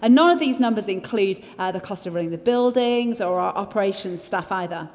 And 0.02 0.14
none 0.14 0.30
of 0.30 0.38
these 0.38 0.60
numbers 0.60 0.86
include 0.86 1.42
uh, 1.58 1.72
the 1.72 1.80
cost 1.80 2.06
of 2.06 2.14
running 2.14 2.30
the 2.30 2.38
buildings 2.38 3.20
or 3.20 3.40
our 3.40 3.54
operations 3.54 4.22
staff 4.24 4.50
either. 4.52 4.88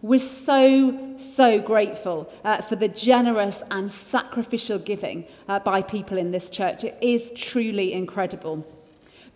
We're 0.00 0.20
so, 0.20 1.16
so 1.18 1.60
grateful 1.60 2.32
uh, 2.44 2.62
for 2.62 2.76
the 2.76 2.88
generous 2.88 3.62
and 3.70 3.90
sacrificial 3.90 4.78
giving 4.78 5.26
uh, 5.48 5.58
by 5.58 5.82
people 5.82 6.18
in 6.18 6.30
this 6.30 6.50
church. 6.50 6.84
It 6.84 6.96
is 7.00 7.32
truly 7.36 7.92
incredible. 7.92 8.64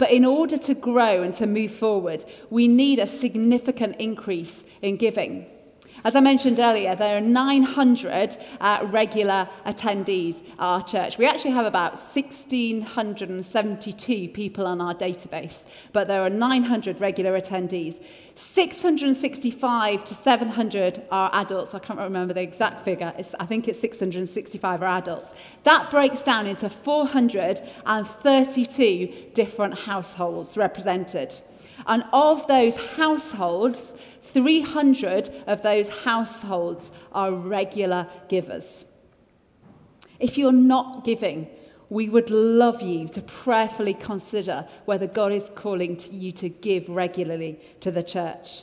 But 0.03 0.11
in 0.11 0.25
order 0.25 0.59
to 0.59 0.75
grow 0.75 1.23
and 1.23 1.33
to 1.35 1.47
move 1.47 1.71
forward, 1.71 2.25
we 2.51 2.67
need 2.67 2.99
a 2.99 3.07
significant 3.07 3.95
increase 4.01 4.65
in 4.83 4.97
giving. 4.97 5.47
As 6.05 6.17
I 6.17 6.21
mentioned 6.21 6.59
earlier, 6.59 6.97
there 6.97 7.17
are 7.17 7.21
900 7.21 8.37
uh, 8.61 8.88
regular 8.91 9.49
attendees 9.65 10.45
at 10.55 10.59
our 10.59 10.83
church. 10.83 11.17
We 11.17 11.27
actually 11.27 11.53
have 11.53 11.65
about 11.65 11.93
1,672 11.93 14.29
people 14.31 14.67
on 14.67 14.81
our 14.81 14.97
database, 14.97 15.61
but 15.93 16.09
there 16.09 16.23
are 16.23 16.31
900 16.31 17.01
regular 17.01 17.41
attendees. 17.41 18.03
665 18.35 20.05
to 20.05 20.15
700 20.15 21.03
are 21.12 21.31
adults. 21.35 21.73
I 21.73 21.79
can't 21.79 22.01
remember 22.01 22.35
the 22.35 22.43
exact 22.43 22.81
figure. 22.81 23.12
It's, 23.17 23.37
I 23.38 23.47
think 23.47 23.69
it's 23.69 23.79
665 23.79 24.83
are 24.83 24.99
adults. 24.99 25.31
That 25.62 25.88
breaks 25.88 26.23
down 26.23 26.49
into 26.49 26.69
432 26.69 29.31
different 29.35 29.79
households 29.79 30.57
represented. 30.57 31.33
And 31.87 32.05
of 32.12 32.47
those 32.47 32.77
households, 32.77 33.93
300 34.33 35.31
of 35.47 35.62
those 35.62 35.88
households 35.88 36.90
are 37.12 37.33
regular 37.33 38.07
givers. 38.29 38.87
If 40.18 40.38
you're 40.38 40.53
not 40.53 41.05
giving, 41.05 41.49
we 41.90 42.09
would 42.09 42.31
love 42.31 42.81
you 42.81 43.09
to 43.09 43.21
prayerfully 43.21 43.95
consider 43.95 44.66
whether 44.87 45.07
God 45.07 45.33
is 45.33 45.51
calling 45.55 45.97
to 45.99 46.14
you 46.14 46.33
to 46.33 46.49
give 46.49 46.88
regularly 46.88 47.61
to 47.81 47.90
the 47.90 48.03
church. 48.03 48.62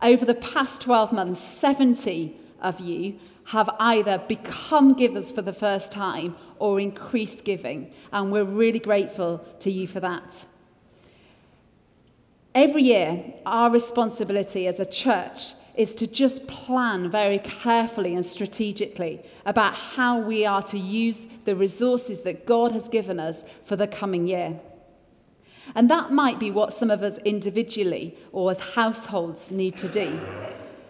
Over 0.00 0.24
the 0.24 0.34
past 0.34 0.80
12 0.82 1.12
months, 1.12 1.40
70 1.40 2.36
of 2.60 2.80
you 2.80 3.18
have 3.44 3.68
either 3.78 4.18
become 4.26 4.94
givers 4.94 5.30
for 5.30 5.42
the 5.42 5.52
first 5.52 5.92
time 5.92 6.36
or 6.58 6.80
increased 6.80 7.44
giving, 7.44 7.92
and 8.12 8.32
we're 8.32 8.44
really 8.44 8.78
grateful 8.78 9.44
to 9.60 9.70
you 9.70 9.86
for 9.86 10.00
that. 10.00 10.46
Every 12.56 12.84
year, 12.84 13.22
our 13.44 13.68
responsibility 13.70 14.66
as 14.66 14.80
a 14.80 14.86
church 14.86 15.52
is 15.74 15.94
to 15.96 16.06
just 16.06 16.46
plan 16.46 17.10
very 17.10 17.36
carefully 17.36 18.14
and 18.14 18.24
strategically 18.24 19.20
about 19.44 19.74
how 19.74 20.20
we 20.20 20.46
are 20.46 20.62
to 20.62 20.78
use 20.78 21.26
the 21.44 21.54
resources 21.54 22.22
that 22.22 22.46
God 22.46 22.72
has 22.72 22.88
given 22.88 23.20
us 23.20 23.44
for 23.66 23.76
the 23.76 23.86
coming 23.86 24.26
year. 24.26 24.58
And 25.74 25.90
that 25.90 26.12
might 26.12 26.40
be 26.40 26.50
what 26.50 26.72
some 26.72 26.90
of 26.90 27.02
us 27.02 27.18
individually 27.26 28.16
or 28.32 28.50
as 28.50 28.58
households 28.58 29.50
need 29.50 29.76
to 29.76 29.88
do. 29.88 30.18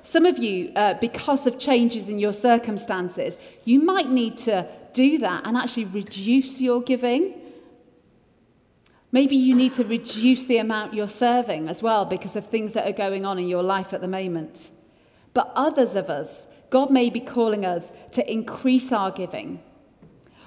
Some 0.05 0.24
of 0.24 0.38
you, 0.38 0.70
uh, 0.76 0.94
because 1.00 1.48
of 1.48 1.59
changes 1.59 2.07
in 2.07 2.20
your 2.20 2.33
circumstances, 2.33 3.38
you 3.64 3.83
might 3.83 4.09
need 4.09 4.38
to 4.38 4.68
do 4.92 5.18
that 5.18 5.44
and 5.44 5.57
actually 5.57 5.87
reduce 5.87 6.61
your 6.61 6.81
giving 6.81 7.35
Maybe 9.16 9.35
you 9.35 9.55
need 9.55 9.72
to 9.76 9.85
reduce 9.85 10.44
the 10.44 10.59
amount 10.59 10.92
you're 10.92 11.09
serving 11.09 11.70
as 11.70 11.83
well 11.83 12.05
because 12.05 12.37
of 12.37 12.44
things 12.44 12.74
that 12.74 12.87
are 12.87 12.92
going 12.92 13.24
on 13.24 13.38
in 13.38 13.48
your 13.48 13.62
life 13.62 13.94
at 13.94 14.02
the 14.02 14.07
moment. 14.07 14.70
But 15.33 15.50
others 15.55 15.94
of 15.94 16.11
us, 16.11 16.46
God 16.68 16.90
may 16.90 17.09
be 17.09 17.20
calling 17.20 17.64
us 17.64 17.92
to 18.12 18.31
increase 18.31 18.92
our 18.92 19.11
giving 19.11 19.62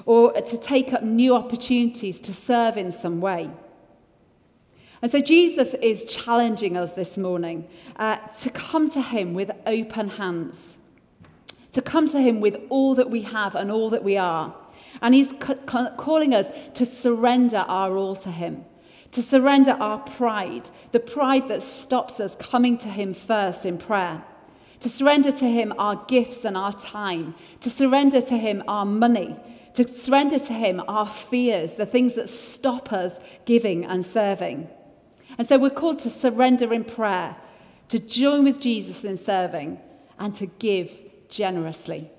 or 0.06 0.34
to 0.34 0.56
take 0.56 0.94
up 0.94 1.02
new 1.02 1.34
opportunities 1.36 2.20
to 2.20 2.32
serve 2.32 2.78
in 2.78 2.92
some 2.92 3.20
way. 3.22 3.50
And 5.02 5.12
so 5.12 5.20
Jesus 5.20 5.74
is 5.82 6.06
challenging 6.06 6.78
us 6.78 6.92
this 6.92 7.18
morning 7.18 7.68
uh, 7.96 8.18
to 8.18 8.52
come 8.52 8.92
to 8.92 9.02
him 9.02 9.34
with 9.34 9.50
open 9.66 10.10
hands, 10.10 10.78
to 11.72 11.82
come 11.82 12.08
to 12.10 12.22
Him 12.22 12.40
with 12.40 12.58
all 12.70 12.94
that 12.94 13.10
we 13.10 13.24
have 13.24 13.56
and 13.56 13.72
all 13.72 13.90
that 13.90 14.04
we 14.04 14.16
are. 14.16 14.56
And 15.02 15.16
He's 15.16 15.34
calling 15.98 16.34
us 16.34 16.48
to 16.76 16.86
surrender 16.86 17.66
our 17.68 17.96
all 17.98 18.16
to 18.18 18.32
Him, 18.32 18.66
to 19.12 19.22
surrender 19.22 19.72
our 19.72 20.00
pride, 20.00 20.70
the 20.92 21.00
pride 21.00 21.48
that 21.48 21.64
stops 21.64 22.20
us 22.20 22.36
coming 22.36 22.78
to 22.80 22.88
Him 22.88 23.14
first 23.14 23.66
in 23.66 23.78
prayer, 23.78 24.24
to 24.82 24.90
surrender 24.90 25.32
to 25.32 25.46
Him 25.46 25.74
our 25.78 26.06
gifts 26.08 26.46
and 26.46 26.56
our 26.58 26.74
time, 26.74 27.36
to 27.62 27.70
surrender 27.70 28.22
to 28.22 28.38
Him 28.38 28.64
our 28.68 28.86
money, 28.86 29.36
to 29.74 29.88
surrender 29.88 30.40
to 30.40 30.54
Him 30.54 30.82
our 30.88 31.08
fears, 31.08 31.74
the 31.74 31.86
things 31.86 32.16
that 32.16 32.30
stop 32.30 32.92
us 32.92 33.20
giving 33.46 33.86
and 33.86 34.06
serving. 34.06 34.70
And 35.38 35.48
so 35.48 35.58
we're 35.58 35.70
called 35.70 36.00
to 36.00 36.10
surrender 36.10 36.74
in 36.74 36.84
prayer, 36.84 37.36
to 37.90 38.00
join 38.00 38.44
with 38.44 38.60
Jesus 38.60 39.04
in 39.04 39.18
serving, 39.18 39.80
and 40.18 40.36
to 40.36 40.46
give 40.46 40.92
generously. 41.30 42.12